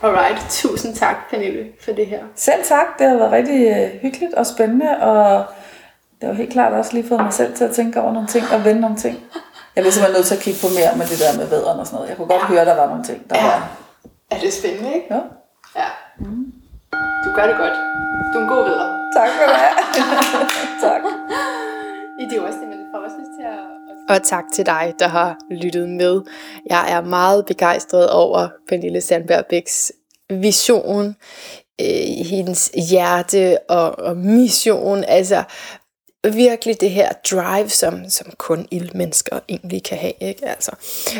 [0.05, 2.19] Alright, tusind tak, Pernille, for det her.
[2.35, 5.45] Selv tak, det har været rigtig øh, hyggeligt og spændende, og
[6.21, 8.45] det har helt klart også lige fået mig selv til at tænke over nogle ting
[8.53, 9.15] og vende nogle ting.
[9.75, 11.85] Jeg bliver simpelthen nødt til at kigge på mere med det der med vædderen og
[11.85, 12.09] sådan noget.
[12.09, 12.47] Jeg kunne godt Ja.
[12.47, 13.43] høre, at der var nogle ting, der Ja.
[13.45, 13.69] var...
[14.31, 15.07] Er det spændende, ikke?
[15.15, 15.21] Ja.
[15.81, 15.87] Ja.
[17.25, 17.73] Du gør det godt.
[18.33, 18.87] Du er en god leder.
[19.17, 19.59] Tak for det.
[20.89, 21.01] tak.
[22.19, 23.59] I det er også det, man får også lyst til at,
[23.89, 26.21] at og tak til dig, der har lyttet med.
[26.69, 29.91] Jeg er meget begejstret over Pernille Sandberg Bæks
[30.29, 31.15] vision,
[31.81, 35.03] øh, hendes hjerte og, og mission.
[35.03, 35.43] Altså
[36.23, 40.13] virkelig det her drive, som, som kun ildmennesker egentlig kan have.
[40.21, 40.45] Ikke?
[40.45, 40.71] Altså,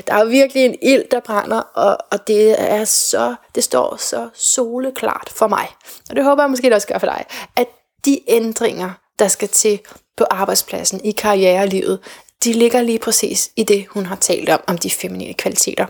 [0.08, 4.30] der er virkelig en ild, der brænder, og, og det er så, det står så
[4.34, 5.68] soleklart for mig.
[6.10, 7.26] Og det håber jeg måske også gør for dig,
[7.56, 7.68] at
[8.06, 9.80] de ændringer, der skal til
[10.18, 11.99] på arbejdspladsen, i karrierelivet,
[12.43, 15.86] de ligger lige præcis i det, hun har talt om, om de feminine kvaliteter.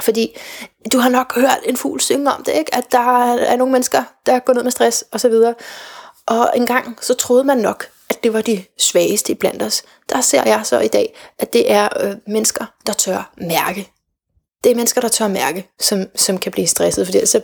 [0.00, 0.36] Fordi
[0.92, 2.74] du har nok hørt en fugl synge om det, ikke?
[2.74, 5.34] at der er nogle mennesker, der går ned med stress osv.
[6.26, 9.82] Og engang så troede man nok, at det var de svageste blandt os.
[10.08, 13.92] Der ser jeg så i dag, at det er øh, mennesker, der tør mærke.
[14.64, 17.40] Det er mennesker, der tør mærke, som, som kan blive stresset, fordi så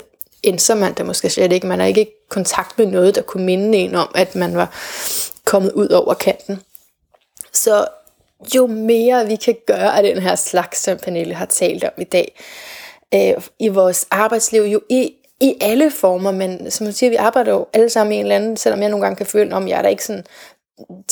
[0.47, 1.67] indser man det måske slet ikke.
[1.67, 4.75] Man er ikke i kontakt med noget, der kunne minde en om, at man var
[5.45, 6.61] kommet ud over kanten.
[7.53, 7.87] Så
[8.55, 12.05] jo mere vi kan gøre af den her slags, som Pernille har talt om i
[12.05, 12.41] dag,
[13.15, 17.53] øh, i vores arbejdsliv, jo i, i alle former, men som du siger, vi arbejder
[17.53, 19.79] jo alle sammen i en eller anden, selvom jeg nogle gange kan føle, om jeg
[19.79, 20.25] er der ikke sådan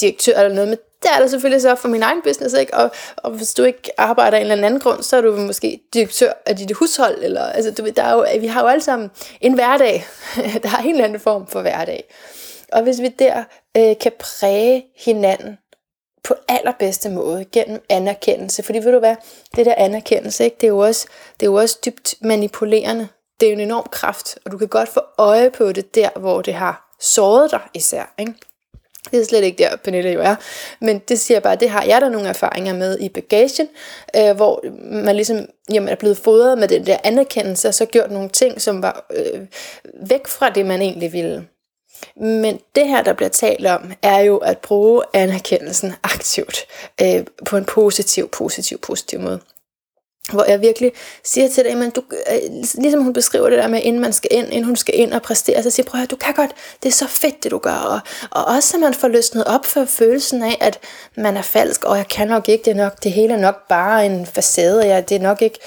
[0.01, 2.75] direktør eller noget, men det er der selvfølgelig så for min egen business, ikke?
[2.75, 5.81] Og, og hvis du ikke arbejder af en eller anden grund, så er du måske
[5.95, 9.11] direktør af dit hushold, eller, altså, du der er jo, vi har jo alle sammen
[9.41, 10.07] en hverdag,
[10.63, 12.05] der har en eller anden form for hverdag.
[12.73, 13.45] Og hvis vi der
[13.77, 15.59] øh, kan præge hinanden
[16.25, 19.17] på allerbedste måde gennem anerkendelse, fordi ved du hvad,
[19.57, 21.07] det der anerkendelse, ikke, det, er jo også,
[21.41, 23.09] det er jo også dybt manipulerende.
[23.41, 26.09] Det er jo en enorm kraft, og du kan godt få øje på det der,
[26.19, 28.15] hvor det har såret dig især.
[28.19, 28.35] Ikke?
[29.11, 30.35] Det er slet ikke der, Pernille jo er.
[30.81, 33.69] Men det siger bare, det har jeg da nogle erfaringer med i bagagen,
[34.17, 34.65] øh, hvor
[35.05, 38.61] man ligesom jamen, er blevet fodret med den der anerkendelse, og så gjort nogle ting,
[38.61, 39.41] som var øh,
[40.09, 41.47] væk fra det, man egentlig ville.
[42.17, 46.67] Men det her, der bliver talt om, er jo at bruge anerkendelsen aktivt
[47.03, 49.41] øh, på en positiv, positiv, positiv måde
[50.33, 50.93] hvor jeg virkelig
[51.25, 54.31] siger til dig, men du, øh, ligesom hun beskriver det der med, inden man skal
[54.33, 56.51] ind, inden hun skal ind og præstere, så siger prøv at du kan godt,
[56.83, 58.01] det er så fedt, det du gør, og,
[58.31, 60.79] og også at man får løsnet op for følelsen af, at
[61.17, 63.69] man er falsk, og jeg kan nok ikke, det er nok, det hele er nok
[63.69, 65.59] bare en facade, og jeg, det er nok ikke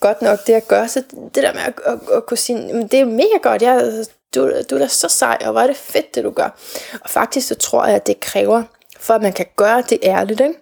[0.00, 1.02] godt nok, det at gøre, så
[1.34, 3.92] det der med at, at, at kunne sige, det er mega godt, jeg,
[4.34, 6.58] du, du er da så sej, og hvor er det fedt, det du gør.
[7.04, 8.62] Og faktisk så tror jeg, at det kræver,
[9.00, 10.54] for at man kan gøre det ærligt, ikke?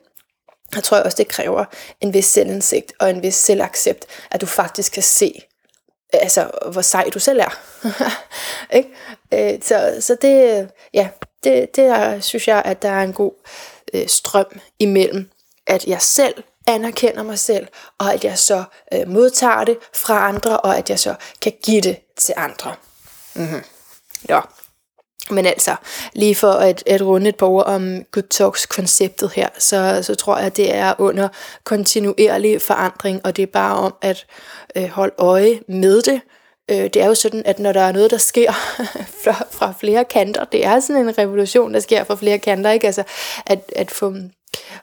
[0.74, 1.64] Jeg tror også, det kræver
[2.00, 5.32] en vis selvindsigt og en vis selvaccept, at du faktisk kan se,
[6.14, 7.60] øh, altså, hvor sej du selv er.
[8.76, 8.88] ikke?
[9.34, 11.08] Øh, så, så det, ja,
[11.44, 13.32] det, det er, synes jeg, at der er en god
[13.94, 15.30] øh, strøm imellem,
[15.66, 16.34] at jeg selv
[16.66, 17.66] anerkender mig selv,
[17.98, 21.80] og at jeg så øh, modtager det fra andre, og at jeg så kan give
[21.80, 22.74] det til andre.
[23.34, 23.64] Mm-hmm.
[24.28, 24.40] Ja.
[25.30, 25.76] Men altså,
[26.12, 30.36] lige for at, at runde et par ord om Good Talks-konceptet her, så, så tror
[30.36, 31.28] jeg, at det er under
[31.64, 34.26] kontinuerlig forandring, og det er bare om at
[34.76, 36.20] øh, holde øje med det.
[36.70, 38.52] Øh, det er jo sådan, at når der er noget, der sker
[39.24, 42.86] fra, fra flere kanter, det er sådan en revolution, der sker fra flere kanter, ikke?
[42.86, 43.02] Altså,
[43.46, 44.14] at, at få,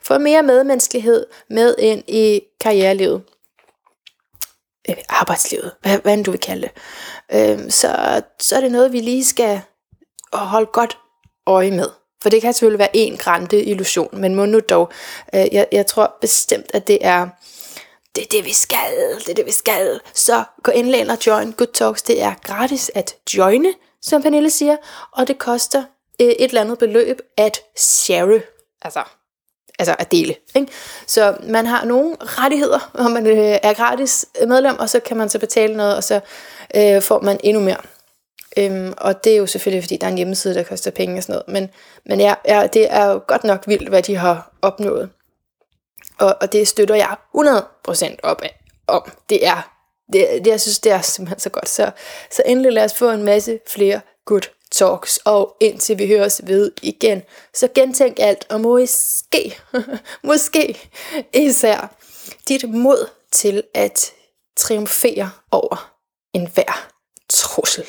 [0.02, 3.22] få mere medmenneskelighed med ind i karrierelivet
[4.90, 6.72] øh, arbejdslivet, hvad, hvad end du vil kalde det,
[7.34, 9.62] øh, så, så er det noget, vi lige skal
[10.34, 10.98] at holde godt
[11.48, 11.90] øje med.
[12.22, 14.92] For det kan selvfølgelig være en grande illusion, men må nu dog.
[15.36, 17.28] Øh, jeg, jeg tror bestemt, at det er
[18.16, 19.20] det er det, vi skal.
[19.20, 20.00] Det er det, vi skal.
[20.14, 22.02] Så gå endelig ind og join Good Talks.
[22.02, 24.78] Det er gratis at joine, som Pernille siger,
[25.12, 25.84] og det koster
[26.22, 28.42] øh, et eller andet beløb at share.
[28.82, 29.04] Altså,
[29.80, 30.36] altså at dele.
[30.56, 30.72] Ikke?
[31.08, 35.30] Så man har nogle rettigheder, når man øh, er gratis medlem, og så kan man
[35.30, 36.20] så betale noget, og så
[36.76, 37.82] øh, får man endnu mere.
[38.58, 41.24] Øhm, og det er jo selvfølgelig, fordi der er en hjemmeside, der koster penge og
[41.24, 41.62] sådan noget.
[41.62, 41.70] Men,
[42.06, 45.10] men ja, ja, det er jo godt nok vildt, hvad de har opnået.
[46.20, 49.12] Og, og det støtter jeg 100% op af, om.
[49.30, 49.72] Det er,
[50.14, 51.70] det, det, jeg synes, det er simpelthen så godt.
[51.70, 51.92] Så,
[52.32, 55.18] så endelig lad os få en masse flere good talks.
[55.18, 57.22] Og indtil vi høres ved igen,
[57.54, 59.58] så gentænk alt, og måske,
[60.24, 60.92] måske
[61.34, 61.96] især
[62.48, 64.14] dit mod til at
[64.58, 65.94] triumfere over
[66.34, 66.90] enhver
[67.30, 67.86] trussel.